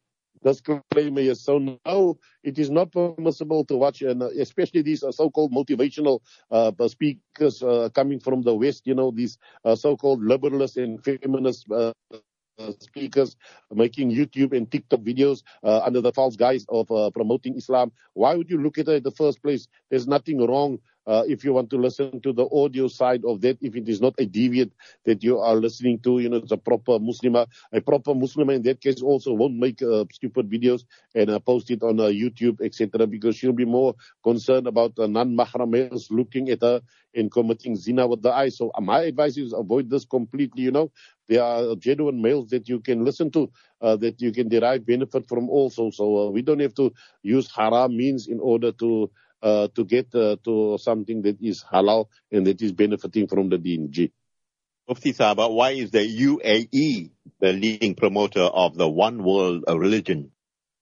Disclaimer, 0.42 1.20
yes. 1.20 1.40
So 1.40 1.58
now 1.58 2.16
it 2.42 2.58
is 2.58 2.70
not 2.70 2.90
permissible 2.92 3.64
to 3.66 3.76
watch, 3.76 4.02
and 4.02 4.22
uh, 4.22 4.28
especially 4.38 4.82
these 4.82 5.02
uh, 5.02 5.12
so-called 5.12 5.52
motivational 5.52 6.20
uh, 6.50 6.72
speakers 6.88 7.62
uh, 7.62 7.88
coming 7.94 8.18
from 8.18 8.42
the 8.42 8.54
West. 8.54 8.86
You 8.86 8.94
know, 8.94 9.10
these 9.12 9.38
uh, 9.64 9.76
so-called 9.76 10.20
liberalist 10.20 10.82
and 10.82 11.02
feminist 11.04 11.70
uh, 11.70 11.92
speakers 12.80 13.36
making 13.72 14.10
YouTube 14.10 14.56
and 14.56 14.70
TikTok 14.70 15.00
videos 15.00 15.42
under 15.62 16.00
the 16.00 16.12
false 16.12 16.36
guise 16.36 16.66
of 16.68 16.88
promoting 17.14 17.56
Islam. 17.56 17.92
Why 18.14 18.34
would 18.34 18.50
you 18.50 18.58
look 18.58 18.78
at 18.78 18.88
it 18.88 18.96
in 18.96 19.02
the 19.02 19.10
first 19.10 19.42
place? 19.42 19.68
There's 19.90 20.06
nothing 20.06 20.44
wrong 20.46 20.78
uh, 21.06 21.24
if 21.26 21.44
you 21.44 21.52
want 21.52 21.70
to 21.70 21.76
listen 21.76 22.20
to 22.20 22.32
the 22.32 22.46
audio 22.52 22.88
side 22.88 23.24
of 23.24 23.40
that. 23.40 23.58
If 23.60 23.76
it 23.76 23.88
is 23.88 24.00
not 24.00 24.14
a 24.18 24.26
deviant 24.26 24.70
that 25.04 25.22
you 25.22 25.38
are 25.38 25.54
listening 25.54 25.98
to, 26.00 26.18
you 26.20 26.28
know, 26.28 26.36
it's 26.36 26.52
a 26.52 26.56
proper 26.56 26.98
Muslim. 26.98 27.36
A 27.36 27.80
proper 27.80 28.14
Muslim 28.14 28.50
in 28.50 28.62
that 28.62 28.80
case 28.80 29.02
also 29.02 29.32
won't 29.32 29.56
make 29.56 29.82
uh, 29.82 30.04
stupid 30.12 30.50
videos 30.50 30.84
and 31.14 31.30
uh, 31.30 31.38
post 31.40 31.70
it 31.70 31.82
on 31.82 31.98
uh, 31.98 32.04
YouTube, 32.04 32.60
etc. 32.60 33.06
Because 33.06 33.36
she'll 33.36 33.52
be 33.52 33.64
more 33.64 33.94
concerned 34.22 34.66
about 34.66 34.98
uh, 34.98 35.06
non-mahram 35.06 35.70
males 35.70 36.10
looking 36.10 36.50
at 36.50 36.62
her 36.62 36.80
and 37.14 37.30
committing 37.30 37.76
zina 37.76 38.06
with 38.06 38.22
the 38.22 38.32
eye. 38.32 38.48
So 38.48 38.70
uh, 38.74 38.80
my 38.80 39.02
advice 39.02 39.36
is 39.36 39.52
avoid 39.52 39.90
this 39.90 40.04
completely. 40.04 40.62
You 40.62 40.70
know, 40.70 40.92
there 41.28 41.42
are 41.42 41.74
genuine 41.76 42.22
males 42.22 42.50
that 42.50 42.68
you 42.68 42.80
can 42.80 43.04
listen 43.04 43.30
to, 43.32 43.50
that 43.80 44.20
you 44.20 44.32
can 44.32 44.48
derive 44.48 44.86
benefit 44.86 45.28
from 45.28 45.50
also. 45.50 45.90
So 45.90 46.30
we 46.30 46.42
don't 46.42 46.60
have 46.60 46.74
to 46.74 46.92
use 47.22 47.50
haram 47.50 47.96
means 47.96 48.28
in 48.28 48.38
order 48.38 48.72
to 48.72 49.10
uh, 49.42 49.68
to 49.74 49.84
get 49.84 50.14
uh, 50.14 50.36
to 50.44 50.78
something 50.78 51.22
that 51.22 51.38
is 51.42 51.64
halal 51.64 52.06
and 52.30 52.46
that 52.46 52.60
is 52.62 52.72
benefiting 52.72 53.26
from 53.26 53.48
the 53.48 53.58
deen. 53.58 53.90
G. 53.90 54.12
Mufti 54.88 55.12
Saba, 55.12 55.48
why 55.48 55.70
is 55.70 55.90
the 55.90 56.00
UAE 56.00 57.10
the 57.40 57.52
leading 57.52 57.94
promoter 57.94 58.42
of 58.42 58.76
the 58.76 58.88
one 58.88 59.22
world 59.22 59.64
uh, 59.68 59.78
religion? 59.78 60.32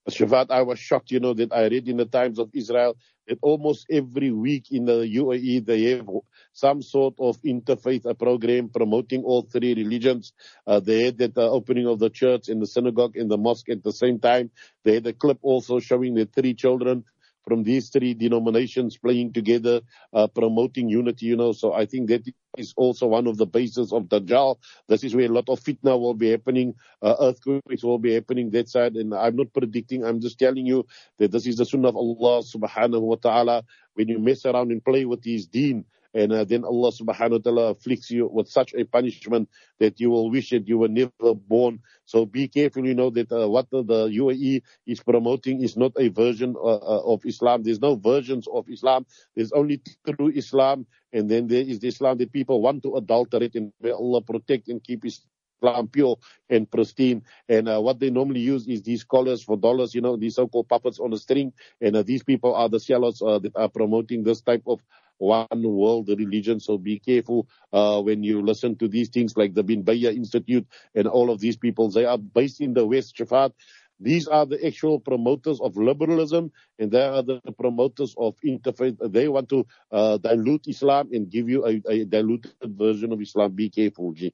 Shafat, 0.08 0.50
I 0.50 0.62
was 0.62 0.78
shocked, 0.78 1.10
you 1.10 1.20
know, 1.20 1.34
that 1.34 1.52
I 1.52 1.66
read 1.68 1.88
in 1.88 1.98
the 1.98 2.06
Times 2.06 2.38
of 2.38 2.50
Israel 2.54 2.96
that 3.28 3.38
almost 3.42 3.86
every 3.90 4.32
week 4.32 4.72
in 4.72 4.86
the 4.86 5.06
UAE 5.06 5.64
they 5.64 5.82
have 5.92 6.08
some 6.52 6.82
sort 6.82 7.14
of 7.18 7.40
interfaith 7.42 8.18
program 8.18 8.70
promoting 8.70 9.22
all 9.22 9.42
three 9.42 9.74
religions. 9.74 10.32
Uh, 10.66 10.80
they 10.80 11.04
had 11.04 11.18
that 11.18 11.38
uh, 11.38 11.48
opening 11.50 11.86
of 11.86 11.98
the 11.98 12.10
church 12.10 12.48
and 12.48 12.60
the 12.60 12.66
synagogue 12.66 13.16
and 13.16 13.30
the 13.30 13.38
mosque 13.38 13.68
at 13.68 13.84
the 13.84 13.92
same 13.92 14.18
time. 14.18 14.50
They 14.84 14.94
had 14.94 15.06
a 15.06 15.12
clip 15.12 15.38
also 15.42 15.78
showing 15.78 16.14
the 16.14 16.26
three 16.26 16.54
children 16.54 17.04
from 17.50 17.64
these 17.64 17.88
three 17.88 18.14
denominations 18.14 18.96
playing 18.96 19.32
together, 19.32 19.80
uh, 20.14 20.28
promoting 20.28 20.88
unity, 20.88 21.26
you 21.26 21.34
know. 21.34 21.50
So 21.50 21.72
I 21.72 21.84
think 21.84 22.08
that 22.10 22.22
is 22.56 22.72
also 22.76 23.08
one 23.08 23.26
of 23.26 23.38
the 23.38 23.46
bases 23.46 23.92
of 23.92 24.04
Dajjal. 24.04 24.58
This 24.86 25.02
is 25.02 25.16
where 25.16 25.26
a 25.26 25.34
lot 25.34 25.48
of 25.48 25.58
fitna 25.58 25.98
will 25.98 26.14
be 26.14 26.30
happening, 26.30 26.76
uh, 27.02 27.16
earthquakes 27.20 27.82
will 27.82 27.98
be 27.98 28.14
happening 28.14 28.50
that 28.50 28.68
side. 28.68 28.94
And 28.94 29.12
I'm 29.12 29.34
not 29.34 29.52
predicting, 29.52 30.04
I'm 30.04 30.20
just 30.20 30.38
telling 30.38 30.64
you 30.64 30.86
that 31.18 31.32
this 31.32 31.44
is 31.44 31.56
the 31.56 31.64
sunnah 31.66 31.88
of 31.88 31.96
Allah 31.96 32.44
subhanahu 32.46 33.00
wa 33.00 33.16
ta'ala. 33.16 33.64
When 33.94 34.06
you 34.06 34.20
mess 34.20 34.46
around 34.46 34.70
and 34.70 34.84
play 34.84 35.04
with 35.04 35.24
his 35.24 35.48
deen, 35.48 35.86
and 36.14 36.32
uh, 36.32 36.44
then 36.44 36.64
Allah 36.64 36.90
subhanahu 36.90 37.30
wa 37.30 37.38
ta'ala 37.38 37.64
afflicts 37.70 38.10
you 38.10 38.26
with 38.26 38.48
such 38.48 38.74
a 38.74 38.84
punishment 38.84 39.48
that 39.78 40.00
you 40.00 40.10
will 40.10 40.30
wish 40.30 40.50
that 40.50 40.66
you 40.66 40.78
were 40.78 40.88
never 40.88 41.34
born. 41.34 41.80
So 42.04 42.26
be 42.26 42.48
careful, 42.48 42.86
you 42.86 42.94
know, 42.94 43.10
that 43.10 43.30
uh, 43.30 43.48
what 43.48 43.70
the, 43.70 43.84
the 43.84 44.08
UAE 44.08 44.62
is 44.86 45.00
promoting 45.00 45.62
is 45.62 45.76
not 45.76 45.92
a 45.96 46.08
version 46.08 46.56
uh, 46.56 46.82
uh, 46.82 47.02
of 47.06 47.24
Islam. 47.24 47.62
There's 47.62 47.80
no 47.80 47.94
versions 47.94 48.48
of 48.52 48.68
Islam. 48.68 49.06
There's 49.36 49.52
only 49.52 49.80
true 50.06 50.32
Islam. 50.34 50.86
And 51.12 51.30
then 51.30 51.46
there 51.46 51.62
is 51.62 51.78
the 51.78 51.88
Islam 51.88 52.18
that 52.18 52.32
people 52.32 52.60
want 52.60 52.82
to 52.82 52.96
adulterate 52.96 53.54
and 53.54 53.72
may 53.80 53.90
Allah 53.90 54.22
protect 54.22 54.68
and 54.68 54.82
keep 54.82 55.04
Islam 55.04 55.88
pure 55.88 56.16
and 56.48 56.70
pristine. 56.70 57.22
And 57.48 57.68
uh, 57.68 57.80
what 57.80 58.00
they 58.00 58.10
normally 58.10 58.40
use 58.40 58.66
is 58.66 58.82
these 58.82 59.02
scholars 59.02 59.42
for 59.42 59.56
dollars, 59.56 59.94
you 59.94 60.00
know, 60.00 60.16
these 60.16 60.36
so-called 60.36 60.68
puppets 60.68 60.98
on 60.98 61.12
a 61.12 61.18
string. 61.18 61.52
And 61.80 61.96
uh, 61.96 62.02
these 62.02 62.22
people 62.22 62.54
are 62.54 62.68
the 62.68 62.80
sellers 62.80 63.22
uh, 63.22 63.38
that 63.40 63.56
are 63.56 63.68
promoting 63.68 64.24
this 64.24 64.40
type 64.40 64.62
of 64.66 64.80
one 65.20 65.46
world 65.52 66.08
religion. 66.08 66.60
So 66.60 66.78
be 66.78 66.98
careful 66.98 67.46
uh, 67.72 68.00
when 68.00 68.22
you 68.22 68.42
listen 68.42 68.76
to 68.76 68.88
these 68.88 69.10
things 69.10 69.36
like 69.36 69.54
the 69.54 69.62
Bin 69.62 69.84
Bayya 69.84 70.16
Institute 70.16 70.66
and 70.94 71.06
all 71.06 71.30
of 71.30 71.40
these 71.40 71.56
people. 71.56 71.90
They 71.90 72.06
are 72.06 72.18
based 72.18 72.60
in 72.60 72.74
the 72.74 72.86
West, 72.86 73.16
Shafat. 73.16 73.52
These 74.00 74.28
are 74.28 74.46
the 74.46 74.66
actual 74.66 74.98
promoters 74.98 75.60
of 75.60 75.76
liberalism, 75.76 76.52
and 76.78 76.90
they 76.90 77.02
are 77.02 77.22
the 77.22 77.40
promoters 77.58 78.14
of 78.16 78.34
interfaith. 78.42 78.96
They 79.12 79.28
want 79.28 79.50
to 79.50 79.66
uh, 79.92 80.16
dilute 80.16 80.68
Islam 80.68 81.10
and 81.12 81.30
give 81.30 81.50
you 81.50 81.66
a, 81.66 81.82
a 81.86 82.04
diluted 82.06 82.54
version 82.64 83.12
of 83.12 83.20
Islam. 83.20 83.52
Be 83.52 83.68
careful, 83.68 84.12
G. 84.14 84.32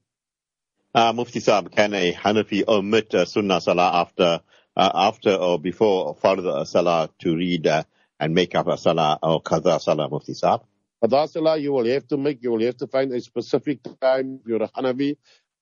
Uh, 0.95 1.11
Mufti 1.11 1.39
Saab, 1.41 1.69
can 1.69 1.93
a 1.93 2.13
Hanafi 2.13 2.65
omit 2.65 3.13
uh, 3.13 3.25
Sunnah 3.25 3.59
Salah 3.59 3.91
after, 3.93 4.39
uh, 4.77 4.91
after 4.95 5.33
or 5.33 5.59
before 5.59 6.15
Fardh 6.15 6.65
Salah 6.65 7.09
to 7.19 7.35
read 7.35 7.67
uh, 7.67 7.83
and 8.21 8.33
make 8.33 8.55
up 8.55 8.67
a 8.67 8.77
Salah 8.77 9.19
or 9.21 9.43
Qadha 9.43 9.81
Salah, 9.81 10.09
Mufti 10.09 10.31
Saab? 10.31 10.63
Qadha 11.03 11.29
Salah, 11.29 11.57
you 11.57 11.73
will 11.73 11.85
have 11.85 12.07
to 12.07 12.17
make, 12.17 12.41
you 12.41 12.51
will 12.51 12.61
have 12.61 12.77
to 12.77 12.87
find 12.87 13.11
a 13.13 13.21
specific 13.21 13.79
time, 14.01 14.39
if 14.45 14.61
a 14.61 14.67
Hanafi, 14.69 15.17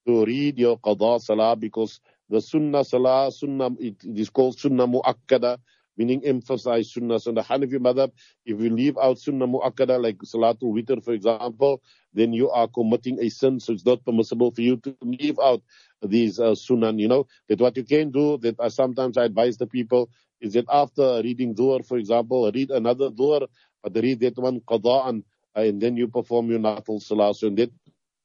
to 0.06 0.24
read 0.24 0.58
your 0.58 0.78
Qadha 0.78 1.20
Salah 1.20 1.56
because 1.56 2.00
the 2.30 2.40
Sunnah 2.40 2.84
Salah, 2.84 3.30
Sunnah, 3.30 3.70
it, 3.78 4.02
it 4.02 4.18
is 4.18 4.30
called 4.30 4.58
Sunnah 4.58 4.86
Mu'akkada, 4.88 5.58
meaning 5.98 6.24
emphasize 6.24 6.92
Sunnah. 6.92 7.20
So 7.20 7.30
in 7.30 7.34
the 7.34 7.42
Hanafi 7.42 7.74
Madhab, 7.78 8.12
if 8.46 8.58
you 8.60 8.70
leave 8.70 8.96
out 8.96 9.18
Sunnah 9.18 9.46
Mu'akkada, 9.46 10.02
like 10.02 10.16
Salatul 10.18 10.72
Witr, 10.72 11.04
for 11.04 11.12
example, 11.12 11.82
then 12.14 12.32
you 12.32 12.50
are 12.50 12.66
committing 12.68 13.18
a 13.20 13.28
sin. 13.28 13.60
So 13.60 13.74
it's 13.74 13.84
not 13.84 14.04
permissible 14.04 14.52
for 14.52 14.62
you 14.62 14.78
to 14.78 14.96
leave 15.02 15.38
out 15.38 15.62
these 16.00 16.40
uh, 16.40 16.54
Sunnah, 16.54 16.94
you 16.94 17.08
know, 17.08 17.26
that 17.48 17.60
what 17.60 17.76
you 17.76 17.84
can 17.84 18.10
do, 18.10 18.38
that 18.38 18.56
I 18.58 18.68
sometimes 18.68 19.18
I 19.18 19.24
advise 19.24 19.58
the 19.58 19.66
people, 19.66 20.08
is 20.40 20.54
that 20.54 20.66
after 20.70 21.20
reading 21.22 21.54
Dhuhr, 21.54 21.84
for 21.84 21.98
example, 21.98 22.50
read 22.52 22.70
another 22.70 23.10
Dhuhr, 23.10 23.48
read 23.94 24.20
that 24.20 24.36
one 24.38 24.60
Qada'an, 24.60 25.22
and 25.54 25.80
then 25.80 25.96
you 25.96 26.08
perform 26.08 26.50
your 26.50 26.60
Nafil 26.60 27.00
Salah. 27.02 27.34
So 27.34 27.48
in 27.48 27.54
that 27.56 27.70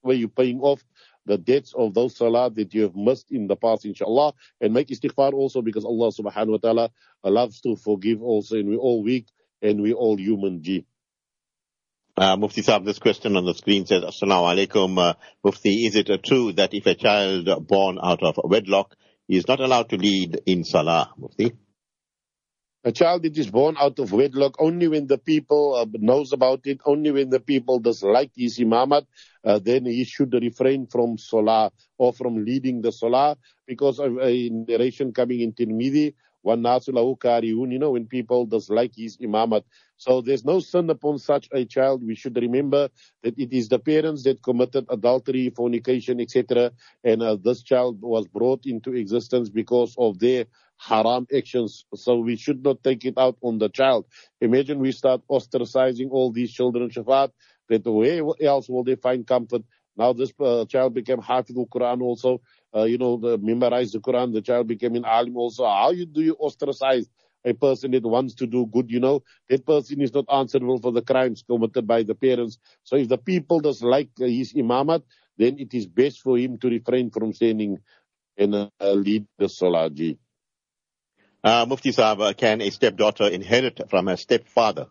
way 0.03 0.15
you're 0.15 0.29
paying 0.29 0.59
off 0.61 0.83
the 1.25 1.37
debts 1.37 1.73
of 1.73 1.93
those 1.93 2.17
salah 2.17 2.49
that 2.49 2.73
you 2.73 2.83
have 2.83 2.95
missed 2.95 3.31
in 3.31 3.47
the 3.47 3.55
past, 3.55 3.85
inshallah, 3.85 4.33
and 4.59 4.73
make 4.73 4.87
istighfar 4.87 5.33
also 5.33 5.61
because 5.61 5.85
Allah 5.85 6.11
subhanahu 6.11 6.51
wa 6.51 6.57
ta'ala 6.57 6.89
loves 7.23 7.61
to 7.61 7.75
forgive 7.75 8.21
also, 8.21 8.57
and 8.57 8.69
we're 8.69 8.77
all 8.77 9.03
weak 9.03 9.27
and 9.61 9.81
we're 9.81 9.93
all 9.93 10.17
human, 10.17 10.63
G. 10.63 10.85
Uh, 12.17 12.35
Mufti 12.35 12.61
Saab, 12.61 12.85
this 12.85 12.99
question 12.99 13.37
on 13.37 13.45
the 13.45 13.53
screen 13.53 13.85
says, 13.85 14.03
Assalamu 14.03 14.67
alaikum, 14.67 14.97
uh, 14.97 15.13
Mufti, 15.43 15.85
is 15.85 15.95
it 15.95 16.09
uh, 16.09 16.17
true 16.17 16.51
that 16.53 16.73
if 16.73 16.85
a 16.85 16.95
child 16.95 17.67
born 17.67 17.99
out 18.01 18.21
of 18.21 18.39
wedlock 18.43 18.95
is 19.29 19.47
not 19.47 19.59
allowed 19.59 19.89
to 19.89 19.97
lead 19.97 20.41
in 20.45 20.63
Salah, 20.63 21.11
Mufti? 21.17 21.53
A 22.83 22.91
child 22.91 23.21
that 23.23 23.37
is 23.37 23.49
born 23.49 23.75
out 23.79 23.99
of 23.99 24.11
wedlock. 24.11 24.55
Only 24.59 24.87
when 24.87 25.05
the 25.05 25.19
people 25.19 25.75
uh, 25.75 25.85
knows 25.93 26.33
about 26.33 26.65
it, 26.65 26.79
only 26.85 27.11
when 27.11 27.29
the 27.29 27.39
people 27.39 27.79
dislike 27.79 28.31
his 28.35 28.57
imamat, 28.57 29.05
uh, 29.45 29.59
then 29.59 29.85
he 29.85 30.03
should 30.03 30.33
refrain 30.33 30.87
from 30.87 31.17
salah 31.19 31.71
or 31.99 32.11
from 32.11 32.43
leading 32.43 32.81
the 32.81 32.91
salah 32.91 33.37
because 33.67 33.99
of 33.99 34.17
a 34.17 34.49
narration 34.49 35.13
coming 35.13 35.41
in 35.41 35.53
Tirmidhi 35.53 36.15
one 36.41 36.61
nasulahu 36.63 37.17
karihun, 37.17 37.71
you 37.71 37.79
know, 37.79 37.91
when 37.91 38.05
people 38.07 38.45
dislike 38.45 38.93
his 38.95 39.17
imamat. 39.17 39.63
So 39.97 40.21
there's 40.21 40.43
no 40.43 40.59
sin 40.59 40.89
upon 40.89 41.19
such 41.19 41.47
a 41.51 41.65
child. 41.65 42.03
We 42.05 42.15
should 42.15 42.35
remember 42.37 42.89
that 43.23 43.37
it 43.37 43.53
is 43.53 43.69
the 43.69 43.79
parents 43.79 44.23
that 44.23 44.41
committed 44.41 44.85
adultery, 44.89 45.49
fornication, 45.49 46.19
etc. 46.19 46.71
And 47.03 47.21
uh, 47.21 47.37
this 47.41 47.61
child 47.61 48.01
was 48.01 48.27
brought 48.27 48.65
into 48.65 48.95
existence 48.95 49.49
because 49.49 49.95
of 49.97 50.17
their 50.19 50.45
haram 50.77 51.27
actions. 51.35 51.85
So 51.93 52.17
we 52.17 52.35
should 52.35 52.63
not 52.63 52.83
take 52.83 53.05
it 53.05 53.17
out 53.17 53.37
on 53.41 53.59
the 53.59 53.69
child. 53.69 54.05
Imagine 54.41 54.79
we 54.79 54.91
start 54.91 55.21
ostracizing 55.29 56.09
all 56.11 56.31
these 56.31 56.51
children, 56.51 56.89
Shafat, 56.89 57.31
that 57.69 57.85
where 57.85 58.23
else 58.41 58.67
will 58.67 58.83
they 58.83 58.95
find 58.95 59.25
comfort? 59.27 59.61
Now 59.95 60.13
this 60.13 60.33
uh, 60.39 60.65
child 60.65 60.93
became 60.95 61.19
Hafidul 61.19 61.69
Quran 61.69 62.01
also, 62.01 62.41
uh, 62.75 62.83
you 62.83 62.97
know, 62.97 63.17
the, 63.17 63.37
memorized 63.37 63.93
the 63.93 63.99
Quran. 63.99 64.33
The 64.33 64.41
child 64.41 64.67
became 64.67 64.95
an 64.95 65.05
alim 65.05 65.37
also. 65.37 65.65
How 65.65 65.91
you, 65.91 66.05
do 66.05 66.21
you 66.21 66.35
ostracize 66.35 67.09
a 67.43 67.53
person 67.53 67.91
that 67.91 68.03
wants 68.03 68.35
to 68.35 68.47
do 68.47 68.65
good, 68.65 68.91
you 68.91 68.99
know? 68.99 69.23
That 69.49 69.65
person 69.65 70.01
is 70.01 70.13
not 70.13 70.25
answerable 70.31 70.79
for 70.79 70.91
the 70.91 71.01
crimes 71.01 71.43
committed 71.47 71.87
by 71.87 72.03
the 72.03 72.15
parents. 72.15 72.59
So 72.83 72.95
if 72.95 73.07
the 73.07 73.17
people 73.17 73.59
does 73.59 73.81
like 73.81 74.09
uh, 74.21 74.25
his 74.25 74.53
imamat, 74.53 75.03
then 75.37 75.57
it 75.59 75.73
is 75.73 75.87
best 75.87 76.21
for 76.21 76.37
him 76.37 76.57
to 76.59 76.69
refrain 76.69 77.09
from 77.09 77.33
standing 77.33 77.79
and 78.37 78.55
uh, 78.55 78.69
lead 78.79 79.27
the 79.37 79.45
Salaji. 79.45 80.17
Uh, 81.43 81.65
Mufti 81.67 81.91
Sahib, 81.91 82.21
uh, 82.21 82.33
can 82.33 82.61
a 82.61 82.69
stepdaughter 82.69 83.27
inherit 83.27 83.89
from 83.89 84.07
a 84.07 84.15
stepfather? 84.15 84.87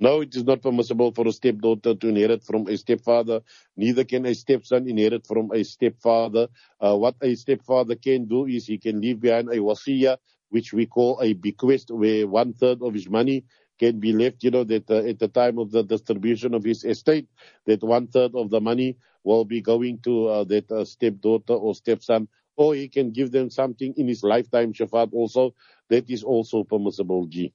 No, 0.00 0.22
it 0.22 0.36
is 0.36 0.44
not 0.44 0.62
permissible 0.62 1.12
for 1.12 1.28
a 1.28 1.32
stepdaughter 1.32 1.96
to 1.96 2.08
inherit 2.08 2.44
from 2.44 2.68
a 2.68 2.78
stepfather. 2.78 3.42
Neither 3.76 4.04
can 4.04 4.26
a 4.28 4.36
stepson 4.36 4.88
inherit 4.88 5.26
from 5.26 5.52
a 5.52 5.64
stepfather. 5.64 6.48
Uh, 6.80 6.96
what 6.96 7.16
a 7.22 7.34
stepfather 7.36 7.96
can 7.96 8.26
do 8.26 8.46
is 8.46 8.68
he 8.68 8.78
can 8.78 9.02
leave 9.02 9.20
behind 9.20 9.50
a 9.50 9.58
wasiya, 9.58 10.18
which 10.50 10.72
we 10.72 10.86
call 10.86 11.20
a 11.22 11.34
bequest, 11.34 11.90
where 11.90 12.28
one 12.28 12.54
third 12.54 12.82
of 12.84 12.94
his 12.94 13.10
money 13.10 13.44
can 13.80 14.00
be 14.00 14.14
left, 14.14 14.44
you 14.44 14.52
know, 14.52 14.64
that 14.64 14.90
uh, 14.90 14.98
at 14.98 15.18
the 15.18 15.28
time 15.28 15.58
of 15.58 15.72
the 15.72 15.82
distribution 15.84 16.54
of 16.54 16.64
his 16.64 16.84
estate, 16.84 17.28
that 17.66 17.82
one 17.82 18.06
third 18.08 18.36
of 18.36 18.50
the 18.50 18.62
money 18.62 18.98
will 19.24 19.46
be 19.46 19.62
going 19.62 19.98
to 20.00 20.28
uh, 20.28 20.44
that 20.44 20.70
uh, 20.72 20.86
stepdaughter 20.86 21.54
or 21.54 21.74
stepson, 21.74 22.28
or 22.56 22.76
he 22.76 22.88
can 22.88 23.12
give 23.12 23.32
them 23.32 23.50
something 23.50 23.94
in 23.98 24.08
his 24.08 24.24
lifetime, 24.24 24.74
Shafat 24.74 25.12
also. 25.14 25.56
That 25.90 26.10
is 26.10 26.24
also 26.24 26.64
permissible, 26.64 27.26
G. 27.26 27.52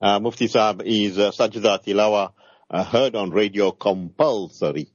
Uh, 0.00 0.18
Mufti 0.20 0.48
Saab 0.48 0.82
is 0.84 1.18
uh, 1.18 1.30
Sajda 1.30 1.82
Tilawa 1.82 2.32
uh, 2.70 2.84
heard 2.84 3.14
on 3.14 3.30
radio 3.30 3.70
compulsory? 3.70 4.90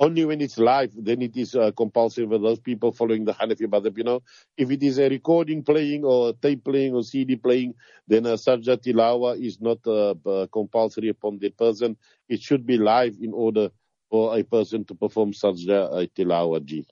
Only 0.00 0.24
when 0.24 0.40
it's 0.40 0.58
live, 0.58 0.92
then 0.96 1.22
it 1.22 1.36
is 1.36 1.54
uh, 1.54 1.72
compulsory 1.76 2.26
for 2.26 2.38
those 2.38 2.60
people 2.60 2.92
following 2.92 3.24
the 3.24 3.32
Hanafi 3.32 3.66
Madhab. 3.66 3.96
You 3.98 4.04
know, 4.04 4.22
if 4.56 4.70
it 4.70 4.82
is 4.82 4.98
a 4.98 5.08
recording 5.08 5.64
playing 5.64 6.04
or 6.04 6.32
tape 6.34 6.64
playing 6.64 6.94
or 6.94 7.02
CD 7.02 7.36
playing, 7.36 7.74
then 8.06 8.24
a 8.26 8.34
uh, 8.34 8.36
Sajda 8.36 8.78
Tilawa 8.78 9.38
is 9.38 9.60
not 9.60 9.86
uh, 9.86 10.46
compulsory 10.52 11.08
upon 11.08 11.38
the 11.38 11.50
person. 11.50 11.96
It 12.28 12.40
should 12.40 12.64
be 12.64 12.78
live 12.78 13.16
in 13.20 13.32
order 13.32 13.70
for 14.08 14.38
a 14.38 14.42
person 14.44 14.84
to 14.86 14.94
perform 14.94 15.32
Sajda 15.32 16.08
Tilawa. 16.16 16.64
G. 16.64 16.86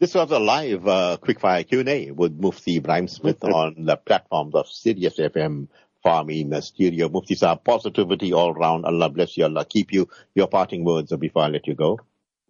This 0.00 0.14
was 0.14 0.30
a 0.30 0.38
live 0.38 0.86
uh, 0.86 1.18
quickfire 1.20 1.66
Q&A 1.66 2.12
with 2.12 2.38
Mufti 2.38 2.80
Ebrahim 2.80 3.08
Smith 3.08 3.42
on 3.44 3.84
the 3.84 3.96
platforms 3.96 4.54
of 4.54 4.68
Sirius 4.68 5.18
FM 5.18 5.66
The 6.04 6.60
studio. 6.62 7.08
Mufti 7.08 7.34
Saab, 7.34 7.64
positivity 7.64 8.32
all 8.32 8.54
round. 8.54 8.84
Allah 8.84 9.10
bless 9.10 9.36
you. 9.36 9.44
Allah 9.44 9.64
keep 9.64 9.92
you. 9.92 10.08
Your 10.34 10.46
parting 10.46 10.84
words 10.84 11.14
before 11.16 11.42
I 11.42 11.48
let 11.48 11.66
you 11.66 11.74
go. 11.74 11.98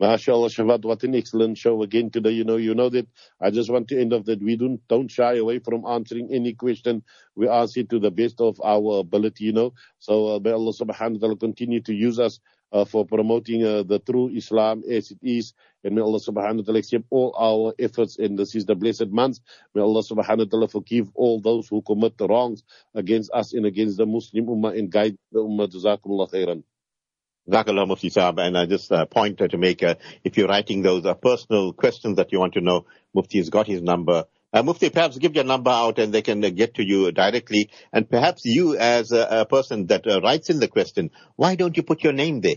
MashaAllah, 0.00 0.48
Shafat, 0.48 0.84
what 0.84 1.02
an 1.02 1.16
excellent 1.16 1.58
show 1.58 1.82
again 1.82 2.10
today. 2.10 2.30
You 2.30 2.44
know, 2.44 2.56
you 2.56 2.74
know 2.76 2.88
that 2.88 3.08
I 3.40 3.50
just 3.50 3.68
want 3.68 3.88
to 3.88 4.00
end 4.00 4.12
off 4.12 4.26
that 4.26 4.40
we 4.40 4.54
don't, 4.54 4.86
don't 4.86 5.10
shy 5.10 5.36
away 5.38 5.58
from 5.58 5.84
answering 5.86 6.28
any 6.32 6.52
question. 6.52 7.02
We 7.34 7.48
answer 7.48 7.82
to 7.82 7.98
the 7.98 8.12
best 8.12 8.40
of 8.40 8.60
our 8.64 9.00
ability, 9.00 9.44
you 9.44 9.52
know. 9.52 9.74
So 9.98 10.36
uh, 10.36 10.38
may 10.38 10.52
Allah 10.52 10.72
subhanahu 10.72 11.14
wa 11.14 11.18
ta'ala 11.18 11.36
continue 11.36 11.80
to 11.80 11.92
use 11.92 12.20
us 12.20 12.38
uh, 12.72 12.84
for 12.84 13.06
promoting 13.06 13.64
uh, 13.64 13.82
the 13.82 13.98
true 13.98 14.28
Islam 14.28 14.84
as 14.88 15.10
it 15.10 15.18
is. 15.20 15.52
And 15.84 15.94
may 15.94 16.00
Allah 16.00 16.18
subhanahu 16.18 16.58
wa 16.58 16.62
ta'ala 16.62 16.78
accept 16.78 17.04
all 17.10 17.34
our 17.38 17.74
efforts. 17.78 18.18
And 18.18 18.38
this 18.38 18.54
is 18.54 18.66
the 18.66 18.74
blessed 18.74 19.08
month. 19.08 19.38
May 19.74 19.82
Allah 19.82 20.02
subhanahu 20.02 20.38
wa 20.38 20.44
ta'ala 20.50 20.68
forgive 20.68 21.08
all 21.14 21.40
those 21.40 21.68
who 21.68 21.82
commit 21.82 22.18
the 22.18 22.26
wrongs 22.26 22.64
against 22.94 23.30
us 23.32 23.52
and 23.54 23.64
against 23.64 23.96
the 23.96 24.06
Muslim 24.06 24.46
Ummah 24.46 24.78
and 24.78 24.90
guide 24.90 25.16
the 25.32 25.40
Ummah. 25.40 25.68
Jazakumullah 25.68 26.30
khairan. 26.32 26.62
Jazakallah 27.48 27.86
Mufti. 27.88 28.10
And 28.16 28.58
I 28.58 28.66
just 28.66 28.92
uh, 28.92 29.06
point 29.06 29.38
to 29.38 29.58
make, 29.58 29.82
uh, 29.82 29.94
if 30.24 30.36
you're 30.36 30.48
writing 30.48 30.82
those 30.82 31.06
uh, 31.06 31.14
personal 31.14 31.72
questions 31.72 32.16
that 32.16 32.32
you 32.32 32.40
want 32.40 32.54
to 32.54 32.60
know, 32.60 32.86
Mufti 33.14 33.38
has 33.38 33.48
got 33.48 33.66
his 33.66 33.80
number. 33.80 34.24
Uh, 34.52 34.62
Mufti, 34.62 34.90
perhaps 34.90 35.18
give 35.18 35.34
your 35.34 35.44
number 35.44 35.70
out 35.70 35.98
and 35.98 36.12
they 36.12 36.22
can 36.22 36.44
uh, 36.44 36.48
get 36.48 36.74
to 36.74 36.82
you 36.82 37.12
directly. 37.12 37.70
And 37.92 38.08
perhaps 38.08 38.42
you, 38.44 38.76
as 38.76 39.12
a, 39.12 39.40
a 39.42 39.46
person 39.46 39.86
that 39.86 40.06
uh, 40.06 40.20
writes 40.22 40.50
in 40.50 40.58
the 40.58 40.68
question, 40.68 41.10
why 41.36 41.54
don't 41.54 41.76
you 41.76 41.82
put 41.82 42.02
your 42.02 42.14
name 42.14 42.40
there? 42.40 42.56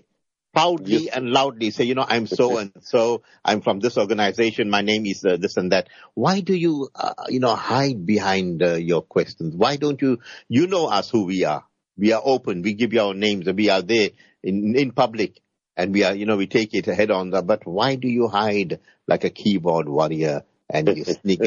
Proudly 0.54 1.06
yes. 1.06 1.16
and 1.16 1.30
loudly 1.30 1.72
say, 1.72 1.86
you 1.86 1.96
know, 1.96 2.06
I'm 2.06 2.28
so 2.28 2.58
and 2.58 2.74
so. 2.82 3.24
I'm 3.44 3.62
from 3.62 3.80
this 3.80 3.98
organization. 3.98 4.70
My 4.70 4.82
name 4.82 5.06
is 5.06 5.24
uh, 5.24 5.38
this 5.38 5.56
and 5.56 5.72
that. 5.72 5.88
Why 6.14 6.42
do 6.42 6.54
you, 6.54 6.90
uh, 6.94 7.14
you 7.30 7.40
know, 7.40 7.56
hide 7.56 8.06
behind 8.06 8.62
uh, 8.62 8.74
your 8.74 9.02
questions? 9.02 9.56
Why 9.56 9.78
don't 9.78 10.02
you, 10.02 10.20
you 10.50 10.68
know 10.68 10.88
us 10.88 11.10
who 11.10 11.26
we 11.26 11.46
are. 11.46 11.66
We 11.98 12.12
are 12.12 12.22
open. 12.24 12.64
We 12.64 12.74
give 12.74 12.92
you 12.92 13.02
our 13.02 13.14
names 13.14 13.48
and 13.48 13.58
we 13.58 13.70
are 13.70 13.82
there 13.82 14.10
in, 14.44 14.76
in 14.76 14.92
public 14.92 15.40
and 15.78 15.94
we 15.94 16.04
are, 16.04 16.14
you 16.14 16.26
know, 16.26 16.36
we 16.36 16.48
take 16.48 16.74
it 16.74 16.86
head 16.86 17.12
on. 17.12 17.32
But 17.32 17.66
why 17.66 17.96
do 17.96 18.10
you 18.10 18.28
hide 18.28 18.80
like 19.08 19.24
a 19.24 19.30
keyboard 19.30 19.88
warrior 19.88 20.44
and 20.70 20.98
you 20.98 21.06
sneak 21.06 21.42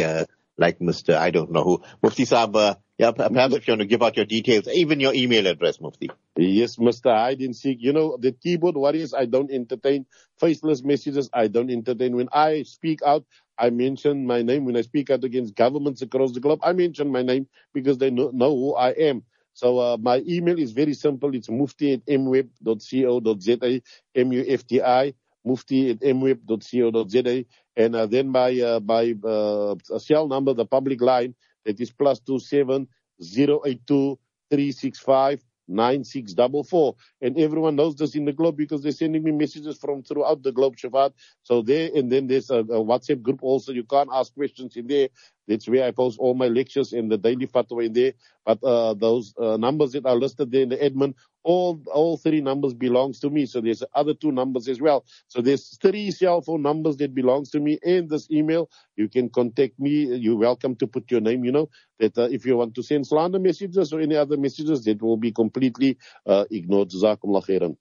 like 0.57 0.79
Mr. 0.79 1.17
I 1.17 1.31
don't 1.31 1.51
know 1.51 1.65
who. 1.65 1.83
Mufti 2.03 2.25
Saab, 2.25 2.57
uh, 2.57 2.75
yeah, 2.99 3.11
perhaps 3.11 3.55
if 3.55 3.67
you 3.67 3.73
want 3.73 3.81
to 3.81 3.87
give 3.87 4.03
out 4.03 4.17
your 4.17 4.27
details, 4.27 4.69
even 4.69 5.01
your 5.01 5.15
email 5.15 5.47
address, 5.47 5.81
Mufti. 5.81 6.11
Yes, 6.37 6.77
Mr. 6.77 7.15
Hide 7.15 7.41
and 7.41 7.57
Seek. 7.57 7.79
You 7.81 7.93
know, 7.93 8.17
the 8.21 8.33
keyboard 8.33 8.77
warriors, 8.77 9.15
I 9.15 9.27
don't 9.27 9.51
entertain. 9.51 10.07
Faceless 10.39 10.83
messages, 10.83 11.29
I 11.33 11.49
don't 11.49 11.71
entertain. 11.71 12.17
When 12.17 12.29
I 12.33 12.63
speak 12.63 13.01
out, 13.05 13.25
I 13.59 13.71
mention 13.71 14.27
my 14.27 14.43
name. 14.43 14.65
When 14.65 14.77
I 14.77 14.83
speak 14.83 15.11
out 15.11 15.25
against 15.25 15.55
governments 15.55 16.03
across 16.03 16.33
the 16.33 16.41
globe, 16.41 16.61
I 16.63 16.73
mention 16.73 17.11
my 17.11 17.23
name 17.23 17.49
because 17.73 17.99
they 17.99 18.11
know, 18.11 18.31
know 18.33 18.51
who 18.51 18.75
I 18.75 18.91
am. 18.91 19.23
So 19.55 19.79
uh, 19.79 19.97
my 20.01 20.23
email 20.27 20.59
is 20.59 20.73
very 20.73 20.95
simple. 20.95 21.35
It's 21.35 21.49
mufti 21.49 21.93
at 21.93 22.07
mweb.co.za, 22.07 23.81
M-U-F-T-I, 24.17 25.15
mufti 25.45 25.91
at 25.91 26.01
mweb.co.za. 26.01 27.45
And 27.77 27.97
uh, 27.97 28.07
then 28.07 28.33
by 28.33 28.59
uh, 28.61 28.81
my 28.85 29.15
uh, 29.25 29.75
cell 29.99 30.29
number, 30.29 30.55
the 30.55 30.67
public 30.67 31.01
line, 31.01 31.35
that 31.65 31.81
is 31.81 31.91
plus 31.91 32.21
two 32.21 32.39
seven 32.39 32.89
zero 33.23 33.63
eight 33.65 33.87
two 33.87 34.19
three 34.51 34.73
six 34.73 34.99
five 34.99 35.43
9644. 35.69 36.95
And 37.23 37.39
everyone 37.39 37.77
knows 37.77 37.97
this 37.97 38.15
in 38.15 38.25
the 38.25 38.33
globe 38.33 38.57
because 38.57 38.83
they're 38.83 38.93
sending 38.93 39.23
me 39.23 39.33
messages 39.33 39.79
from 39.79 40.03
throughout 40.03 40.43
the 40.43 40.53
globe, 40.53 40.77
Shafat. 40.77 41.13
So 41.43 41.63
there, 41.63 41.91
and 41.95 42.11
then 42.11 42.27
there's 42.27 42.51
a, 42.51 42.59
a, 42.59 42.85
WhatsApp 42.85 43.23
group 43.23 43.43
also. 43.43 43.73
You 43.73 43.85
can't 43.85 44.11
ask 44.13 44.35
questions 44.35 44.77
in 44.77 44.87
there. 44.87 45.09
That's 45.47 45.69
where 45.69 45.85
I 45.87 45.91
post 45.91 46.19
all 46.19 46.35
my 46.35 46.49
lectures 46.49 46.93
and 46.93 47.11
the 47.11 47.19
daily 47.19 47.47
fatwa 47.47 47.85
in 47.85 47.93
there. 47.93 48.13
But 48.45 48.63
uh, 48.63 48.95
those 48.95 49.35
uh, 49.39 49.57
numbers 49.57 49.93
that 49.93 50.07
are 50.07 50.17
listed 50.17 50.51
there 50.51 50.63
in 50.63 50.69
the 50.71 50.77
admin, 50.77 51.15
all 51.43 51.83
all 51.93 52.17
three 52.17 52.41
numbers 52.41 52.75
belongs 52.75 53.21
to 53.21 53.31
me. 53.31 53.47
So 53.47 53.61
there's 53.61 53.83
other 53.95 54.15
two 54.15 54.33
numbers 54.33 54.69
as 54.69 54.81
well. 54.81 55.05
So 55.29 55.43
there's 55.43 55.77
three 55.79 56.11
cell 56.11 56.41
phone 56.41 56.63
numbers 56.63 56.97
that 56.99 57.15
belongs 57.15 57.51
to 57.51 57.61
me 57.61 57.79
and 57.83 58.09
this 58.09 58.31
email. 58.31 58.71
You 58.97 59.09
can 59.09 59.29
contact 59.29 59.79
me. 59.79 60.17
You're 60.17 60.39
welcome 60.39 60.77
to 60.77 60.87
put 60.87 61.11
your 61.11 61.21
name, 61.21 61.45
you 61.45 61.53
know, 61.53 61.69
that 61.99 62.17
uh, 62.17 62.29
if 62.31 62.47
you 62.47 62.57
want 62.57 62.75
to 62.77 62.83
send 62.83 63.07
slander 63.07 63.39
messages 63.39 63.93
or 63.93 64.01
any 64.01 64.17
other 64.17 64.37
messages, 64.37 64.85
that 64.85 65.03
will 65.03 65.19
be 65.19 65.33
completely 65.33 65.99
uh, 66.27 66.45
ignored. 66.51 66.91
Jazakumullah 66.91 67.47
khairan. 67.47 67.77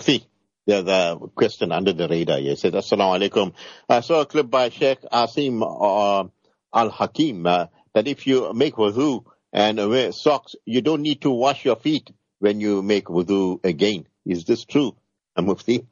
See, 0.00 0.24
there's 0.66 0.86
a 0.86 1.18
question 1.34 1.72
under 1.72 1.92
the 1.92 2.06
radar. 2.08 2.38
He 2.38 2.54
says, 2.56 2.72
Assalamu 2.72 3.28
alaikum. 3.28 3.54
I 3.88 4.00
saw 4.00 4.20
a 4.20 4.26
clip 4.26 4.48
by 4.50 4.68
Sheikh 4.68 5.00
Asim 5.12 5.62
uh, 5.62 6.28
Al-Hakim 6.72 7.46
uh, 7.46 7.66
that 7.94 8.06
if 8.06 8.26
you 8.26 8.52
make 8.54 8.74
wudu 8.74 9.24
and 9.52 9.78
wear 9.78 10.12
socks, 10.12 10.54
you 10.64 10.80
don't 10.80 11.02
need 11.02 11.22
to 11.22 11.30
wash 11.30 11.64
your 11.64 11.76
feet 11.76 12.10
when 12.38 12.60
you 12.60 12.82
make 12.82 13.06
wudu 13.06 13.62
again. 13.64 14.06
Is 14.24 14.44
this 14.44 14.64
true, 14.64 14.96
Mufti? 15.36 15.86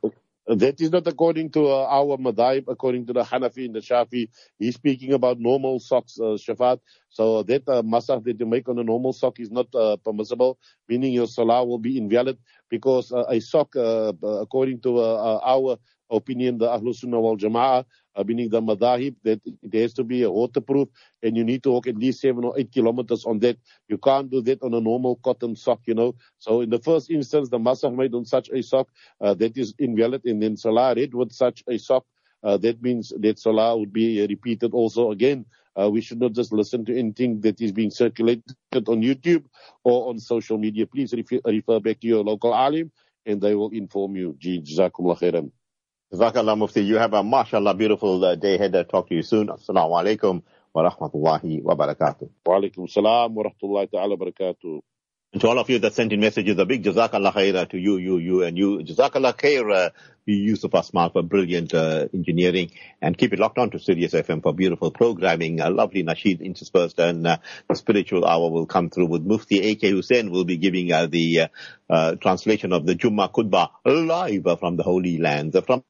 That 0.47 0.81
is 0.81 0.91
not 0.91 1.07
according 1.07 1.51
to 1.51 1.67
uh, 1.67 1.85
our 1.85 2.17
madhaib, 2.17 2.65
according 2.69 3.05
to 3.07 3.13
the 3.13 3.23
Hanafi 3.23 3.67
and 3.67 3.75
the 3.75 3.81
Shafi. 3.81 4.31
He's 4.59 4.77
speaking 4.77 5.13
about 5.13 5.39
normal 5.39 5.79
socks, 5.79 6.19
uh, 6.19 6.39
Shafat. 6.41 6.81
So 7.11 7.43
that 7.43 7.69
uh, 7.69 7.83
masah 7.83 8.25
that 8.25 8.41
you 8.41 8.47
make 8.47 8.67
on 8.67 8.79
a 8.79 8.83
normal 8.83 9.13
sock 9.13 9.41
is 9.41 9.51
not 9.51 9.67
uh, 9.75 9.99
permissible, 9.99 10.59
meaning 10.89 11.13
your 11.13 11.27
salah 11.27 11.65
will 11.67 11.79
be 11.79 11.99
invalid 11.99 12.39
because 12.71 13.13
uh, 13.13 13.25
a 13.29 13.41
sock, 13.41 13.77
uh, 13.77 14.13
according 14.23 14.81
to 14.81 14.99
uh, 14.99 15.41
our 15.45 15.79
opinion, 16.11 16.59
the 16.59 16.67
Ahlul 16.67 16.95
Sunnah 16.95 17.21
wal 17.21 17.37
Jama'ah, 17.37 17.85
uh, 18.17 18.25
meaning 18.25 18.49
the 18.49 18.61
madahib, 18.61 19.17
that 19.25 19.41
it 19.47 19.81
has 19.81 19.95
to 19.95 20.05
be 20.05 20.23
a 20.23 20.31
waterproof 20.31 20.89
and 21.23 21.37
you 21.37 21.45
need 21.45 21.63
to 21.63 21.71
walk 21.71 21.87
at 21.87 21.97
least 21.97 22.21
seven 22.21 22.45
or 22.45 22.59
eight 22.59 22.73
kilometers 22.73 23.25
on 23.25 23.39
that. 23.41 23.59
You 23.89 23.99
can't 23.99 24.31
do 24.31 24.41
that 24.43 24.63
on 24.63 24.75
a 24.75 24.81
normal 24.81 25.17
cotton 25.17 25.57
sock, 25.57 25.81
you 25.87 25.95
know. 25.95 26.15
So 26.39 26.61
in 26.61 26.71
the 26.71 26.79
first 26.79 27.11
instance, 27.11 27.49
the 27.49 27.59
masah 27.59 27.95
made 27.95 28.15
on 28.15 28.25
such 28.25 28.49
a 28.51 28.63
sock, 28.63 28.89
uh, 29.21 29.35
that 29.35 29.57
is 29.57 29.75
invalid. 29.79 30.23
And 30.25 30.43
then 30.43 30.57
salah 30.57 30.95
read 30.95 31.15
with 31.15 31.33
such 31.33 31.65
a 31.69 31.79
sock, 31.79 32.07
uh, 32.43 32.57
that 32.59 32.83
means 32.83 33.13
that 33.19 33.39
salah 33.39 33.77
would 33.77 33.93
be 33.93 34.27
repeated 34.27 34.73
also 34.75 35.11
again 35.11 35.45
Uh, 35.79 35.89
we 35.89 36.01
should 36.01 36.19
not 36.21 36.33
just 36.33 36.53
listen 36.53 36.85
to 36.85 36.99
anything 36.99 37.41
that 37.41 37.61
is 37.61 37.71
being 37.71 37.91
circulated 37.91 38.43
on 38.89 39.01
YouTube 39.01 39.45
or 39.85 40.09
on 40.09 40.19
social 40.19 40.59
media. 40.59 40.87
Please 40.87 41.13
refer, 41.13 41.39
refer 41.47 41.79
back 41.79 42.01
to 42.01 42.07
your 42.09 42.25
local 42.25 42.53
alim 42.53 42.91
and 43.27 43.41
they 43.41 43.55
will 43.55 43.71
inform 43.71 44.17
you. 44.17 44.37
Jazakumullah 44.41 45.19
khairan. 45.21 45.53
Jazakallah 46.13 46.57
Mufti. 46.57 46.81
You 46.81 46.97
have 46.97 47.13
a 47.13 47.23
mashallah 47.23 47.75
beautiful 47.75 48.25
uh, 48.25 48.35
day 48.35 48.55
ahead. 48.55 48.75
I'll 48.75 48.85
talk 48.85 49.09
to 49.11 49.15
you 49.15 49.23
soon. 49.23 49.49
Assalamu 49.49 49.93
alaikum 49.93 50.43
wa 50.73 50.91
rahmatullahi 50.91 51.63
wa 51.63 51.75
barakatuh. 51.75 52.31
Wa 52.47 52.59
alaikum 52.59 52.89
salam 52.89 53.35
wa 53.35 53.45
rahmatullahi 53.45 53.91
ta'ala 53.91 54.17
barakatuh. 54.17 54.81
And 55.35 55.43
to 55.43 55.49
all 55.49 55.59
of 55.59 55.69
you 55.69 55.79
that 55.81 55.93
sent 55.93 56.15
in 56.15 56.21
messages, 56.21 56.57
a 56.57 56.65
big 56.65 56.83
Jazakallah 56.83 57.35
khair 57.35 57.69
to 57.69 57.77
you, 57.77 57.99
you, 57.99 58.17
you, 58.17 58.43
and 58.43 58.57
you. 58.57 58.79
Jazakallah 58.79 59.37
khair, 59.37 59.71
uh, 59.71 59.91
Yusuf 60.25 60.71
Asmal 60.71 61.13
for 61.13 61.23
brilliant 61.23 61.75
uh, 61.75 62.09
engineering. 62.15 62.71
And 63.03 63.17
keep 63.17 63.35
it 63.35 63.39
locked 63.39 63.59
on 63.59 63.71
to 63.73 63.79
Sirius 63.79 64.15
FM 64.15 64.43
for 64.43 64.55
beautiful 64.55 64.91
programming. 64.91 65.61
A 65.61 65.69
lovely 65.69 66.05
nasheed 66.05 66.41
interspersed 66.41 66.99
and 66.99 67.27
uh, 67.27 67.37
the 67.69 67.75
spiritual 67.75 68.25
hour 68.25 68.49
will 68.51 68.65
come 68.65 68.89
through 68.89 69.09
with 69.09 69.27
Mufti 69.27 69.61
A.K. 69.61 69.91
Hussein 69.91 70.31
will 70.31 70.47
be 70.47 70.57
giving 70.57 70.91
uh, 70.91 71.07
the 71.07 71.41
uh, 71.41 71.49
uh, 71.91 72.15
translation 72.15 72.73
of 72.73 72.87
the 72.87 72.95
Jummah 72.95 73.31
Khutbah 73.31 73.69
live 73.85 74.59
from 74.59 74.77
the 74.77 74.83
Holy 74.83 75.19
Lands. 75.19 75.55
from 75.67 75.85